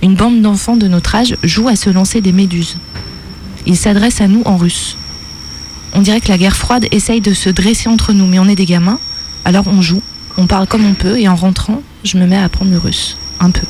Une 0.00 0.14
bande 0.14 0.42
d'enfants 0.42 0.76
de 0.76 0.86
notre 0.86 1.16
âge 1.16 1.36
joue 1.42 1.66
à 1.66 1.74
se 1.74 1.90
lancer 1.90 2.20
des 2.20 2.32
méduses. 2.32 2.76
Ils 3.66 3.76
s'adressent 3.76 4.20
à 4.20 4.28
nous 4.28 4.42
en 4.44 4.56
russe. 4.56 4.96
On 5.94 6.02
dirait 6.02 6.20
que 6.20 6.28
la 6.28 6.38
guerre 6.38 6.56
froide 6.56 6.86
essaye 6.90 7.20
de 7.20 7.34
se 7.34 7.50
dresser 7.50 7.88
entre 7.88 8.12
nous, 8.12 8.26
mais 8.26 8.38
on 8.38 8.48
est 8.48 8.54
des 8.54 8.66
gamins, 8.66 9.00
alors 9.44 9.66
on 9.66 9.82
joue, 9.82 10.02
on 10.36 10.46
parle 10.46 10.66
comme 10.66 10.86
on 10.86 10.94
peut, 10.94 11.18
et 11.18 11.28
en 11.28 11.36
rentrant, 11.36 11.82
je 12.04 12.16
me 12.16 12.26
mets 12.26 12.36
à 12.36 12.44
apprendre 12.44 12.70
le 12.70 12.78
russe, 12.78 13.16
un 13.40 13.50
peu. 13.50 13.66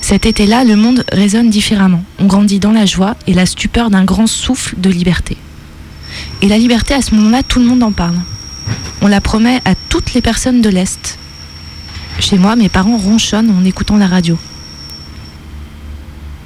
Cet 0.00 0.26
été-là, 0.26 0.64
le 0.64 0.76
monde 0.76 1.04
résonne 1.12 1.48
différemment. 1.48 2.04
On 2.18 2.26
grandit 2.26 2.58
dans 2.58 2.72
la 2.72 2.84
joie 2.84 3.16
et 3.26 3.32
la 3.32 3.46
stupeur 3.46 3.88
d'un 3.88 4.04
grand 4.04 4.26
souffle 4.26 4.74
de 4.78 4.90
liberté. 4.90 5.38
Et 6.42 6.48
la 6.48 6.58
liberté, 6.58 6.92
à 6.92 7.00
ce 7.00 7.14
moment-là, 7.14 7.42
tout 7.42 7.58
le 7.58 7.64
monde 7.64 7.82
en 7.82 7.92
parle. 7.92 8.18
On 9.00 9.06
la 9.06 9.22
promet 9.22 9.62
à 9.64 9.74
toutes 9.88 10.12
les 10.12 10.20
personnes 10.20 10.60
de 10.60 10.68
l'Est. 10.68 11.18
Chez 12.20 12.36
moi, 12.36 12.54
mes 12.54 12.68
parents 12.68 12.98
ronchonnent 12.98 13.50
en 13.50 13.64
écoutant 13.64 13.96
la 13.96 14.06
radio. 14.06 14.38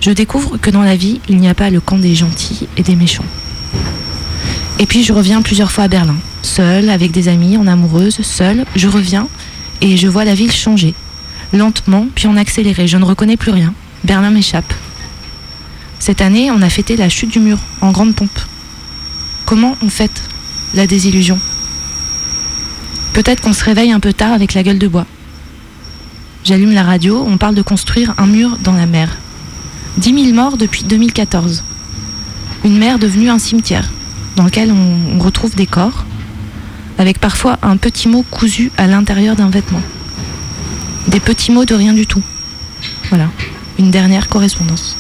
Je 0.01 0.12
découvre 0.12 0.57
que 0.57 0.70
dans 0.70 0.82
la 0.82 0.95
vie, 0.95 1.20
il 1.28 1.39
n'y 1.39 1.49
a 1.49 1.55
pas 1.55 1.70
le 1.70 1.80
camp 1.80 1.99
des 1.99 2.14
gentils 2.14 2.68
et 2.76 2.82
des 2.84 2.95
méchants. 2.95 3.24
Et 4.81 4.87
puis 4.87 5.03
je 5.03 5.12
reviens 5.12 5.43
plusieurs 5.43 5.72
fois 5.72 5.85
à 5.85 5.89
Berlin, 5.89 6.16
seule, 6.43 6.89
avec 6.89 7.11
des 7.11 7.29
amis, 7.29 7.57
en 7.57 7.66
amoureuse, 7.66 8.20
seule. 8.22 8.64
Je 8.76 8.89
reviens 8.89 9.29
et 9.81 9.97
je 9.97 10.07
vois 10.07 10.24
la 10.24 10.35
ville 10.35 10.53
changer. 10.53 10.95
Lentement, 11.53 12.07
puis 12.14 12.29
en 12.29 12.37
accéléré. 12.37 12.87
Je 12.87 12.97
ne 12.97 13.05
reconnais 13.05 13.37
plus 13.37 13.51
rien. 13.51 13.74
Berlin 14.05 14.31
m'échappe. 14.31 14.72
Cette 15.99 16.20
année, 16.20 16.51
on 16.51 16.62
a 16.62 16.68
fêté 16.68 16.97
la 16.97 17.09
chute 17.09 17.31
du 17.31 17.41
mur, 17.41 17.59
en 17.81 17.91
grande 17.91 18.14
pompe. 18.14 18.39
Comment 19.47 19.76
on 19.83 19.89
fête 19.89 20.22
la 20.74 20.87
désillusion? 20.87 21.39
Peut-être 23.14 23.41
qu'on 23.41 23.53
se 23.53 23.64
réveille 23.64 23.91
un 23.91 23.99
peu 23.99 24.12
tard 24.12 24.33
avec 24.33 24.55
la 24.55 24.62
gueule 24.62 24.79
de 24.79 24.87
bois. 24.87 25.07
J'allume 26.45 26.72
la 26.72 26.85
radio, 26.85 27.24
on 27.26 27.37
parle 27.37 27.57
de 27.57 27.62
construire 27.62 28.14
un 28.16 28.26
mur 28.26 28.59
dans 28.62 28.74
la 28.74 28.87
mer. 28.87 29.16
10 29.97 30.24
000 30.26 30.35
morts 30.35 30.57
depuis 30.57 30.85
2014. 30.85 31.64
Une 32.64 32.79
mer 32.79 32.99
devenue 32.99 33.29
un 33.29 33.39
cimetière, 33.41 33.91
dans 34.39 34.45
lequel 34.45 34.70
on, 34.72 35.18
retrouve 35.18 35.57
des 35.57 35.66
corps, 35.66 36.05
avec 36.97 37.18
parfois 37.18 37.59
un 37.62 37.76
petit 37.76 38.09
mot 38.09 38.24
cousu 38.30 38.70
à 38.76 38.86
l'intérieur 38.86 39.34
d'un 39.34 39.51
vêtement. 39.51 39.82
Des 41.09 41.18
petits 41.18 41.51
mots 41.51 41.64
de 41.64 41.74
rien 41.74 41.93
du 41.93 42.07
tout. 42.07 42.22
Voilà, 43.09 43.28
une 43.80 43.91
dernière 43.91 44.28
correspondance. 44.28 44.97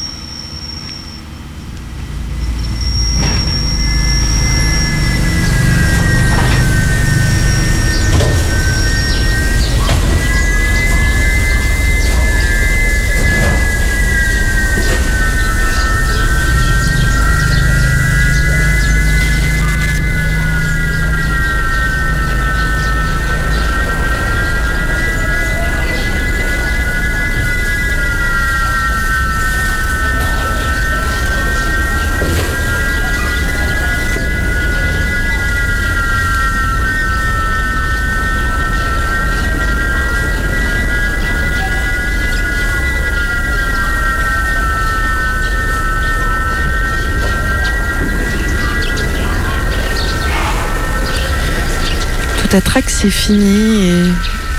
À 52.58 52.60
trac, 52.60 52.90
c'est 52.90 53.08
fini 53.08 53.88
et 53.88 54.12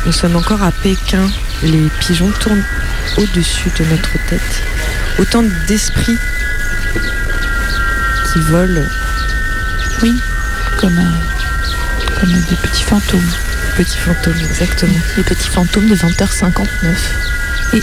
nous 0.06 0.14
sommes 0.14 0.38
encore 0.38 0.64
à 0.64 0.72
Pékin. 0.72 1.30
Les 1.64 1.90
pigeons 2.00 2.32
tournent 2.40 2.64
au-dessus 3.18 3.70
de 3.78 3.84
notre 3.84 4.14
tête. 4.30 4.64
Autant 5.18 5.44
d'esprits 5.68 6.18
qui 8.32 8.40
volent. 8.40 8.86
Oui, 10.02 10.18
comme, 10.78 10.98
euh, 10.98 12.22
comme 12.22 12.32
des 12.32 12.56
petits 12.56 12.84
fantômes. 12.84 13.20
Petits 13.76 13.98
fantômes, 13.98 14.40
exactement. 14.50 14.94
Les 15.18 15.24
petits 15.24 15.50
fantômes 15.50 15.90
de 15.90 15.96
20h59. 15.96 16.64
Et, 17.74 17.78
et, 17.78 17.82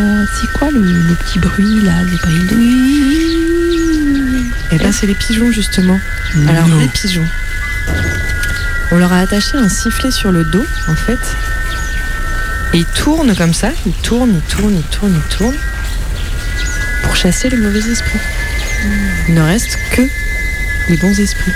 euh, 0.00 0.24
c'est 0.40 0.50
quoi 0.58 0.72
le, 0.72 0.80
le 0.80 1.14
petit 1.14 1.38
bruit 1.38 1.82
là, 1.82 2.02
le 2.02 2.16
bruit 2.16 2.48
Eh 4.72 4.78
ben, 4.78 4.90
c'est 4.90 5.06
les 5.06 5.14
pigeons 5.14 5.52
justement. 5.52 6.00
Alors, 6.48 6.66
les 6.66 6.88
pigeons. 6.88 7.28
On 8.92 8.98
leur 8.98 9.10
a 9.10 9.20
attaché 9.20 9.56
un 9.56 9.70
sifflet 9.70 10.10
sur 10.10 10.32
le 10.32 10.44
dos, 10.44 10.64
en 10.86 10.94
fait. 10.94 11.18
Et 12.74 12.78
ils 12.78 12.84
tournent 12.84 13.34
comme 13.34 13.54
ça. 13.54 13.70
Ils 13.86 13.92
tournent, 13.94 14.34
ils 14.34 14.54
tournent, 14.54 14.76
ils 14.76 14.96
tournent, 14.96 15.16
ils 15.16 15.36
tournent. 15.36 15.56
Pour 17.02 17.16
chasser 17.16 17.48
le 17.48 17.56
mauvais 17.56 17.80
esprit. 17.80 18.18
Il 19.28 19.34
ne 19.34 19.40
reste 19.40 19.78
que 19.92 20.02
les 20.90 20.96
bons 20.98 21.18
esprits. 21.18 21.52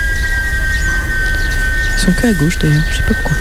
Ils 1.94 2.00
sont 2.00 2.12
que 2.12 2.26
à 2.26 2.32
gauche 2.32 2.58
d'ailleurs, 2.58 2.84
je 2.90 2.96
sais 2.96 3.02
pas 3.02 3.14
pourquoi. 3.14 3.36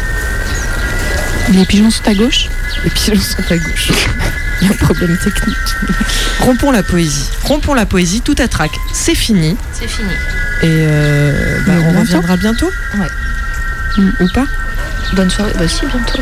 Les 1.54 1.66
pigeons 1.66 1.90
sont 1.90 2.08
à 2.08 2.14
gauche? 2.14 2.50
Les 2.84 2.90
pigeons 2.90 3.22
sont 3.22 3.50
à 3.50 3.58
gauche. 3.58 3.92
Il 4.62 4.68
y 4.68 4.72
a 4.72 4.74
un 4.74 4.78
problème 4.78 5.18
technique. 5.18 5.58
Rompons 6.42 6.72
la 6.72 6.84
poésie. 6.84 7.30
Rompons 7.44 7.74
la 7.74 7.86
poésie, 7.86 8.20
tout 8.20 8.36
à 8.40 8.50
trac. 8.50 8.72
C'est 8.94 9.16
fini. 9.16 9.56
C'est 9.72 9.88
fini. 9.88 10.12
Et 10.64 10.68
euh, 10.68 11.60
bah, 11.66 11.74
on 11.88 12.00
reviendra 12.00 12.36
bientôt 12.36 12.70
Ouais. 12.98 13.08
Ou 13.98 14.28
pas 14.34 14.46
Bonne 15.14 15.30
soirée. 15.30 15.54
Bah 15.58 15.68
si, 15.68 15.86
bientôt. 15.86 16.22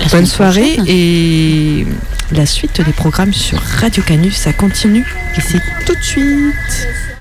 La 0.00 0.06
Bonne 0.10 0.26
soirée 0.26 0.74
prochaine. 0.76 0.84
et 0.88 1.86
la 2.32 2.46
suite 2.46 2.80
des 2.80 2.92
programmes 2.92 3.32
sur 3.32 3.60
Radio 3.60 4.02
Canus, 4.02 4.36
ça 4.36 4.52
continue 4.52 5.04
et 5.36 5.40
c'est 5.40 5.60
tout 5.86 5.94
de 5.94 6.02
suite. 6.02 6.88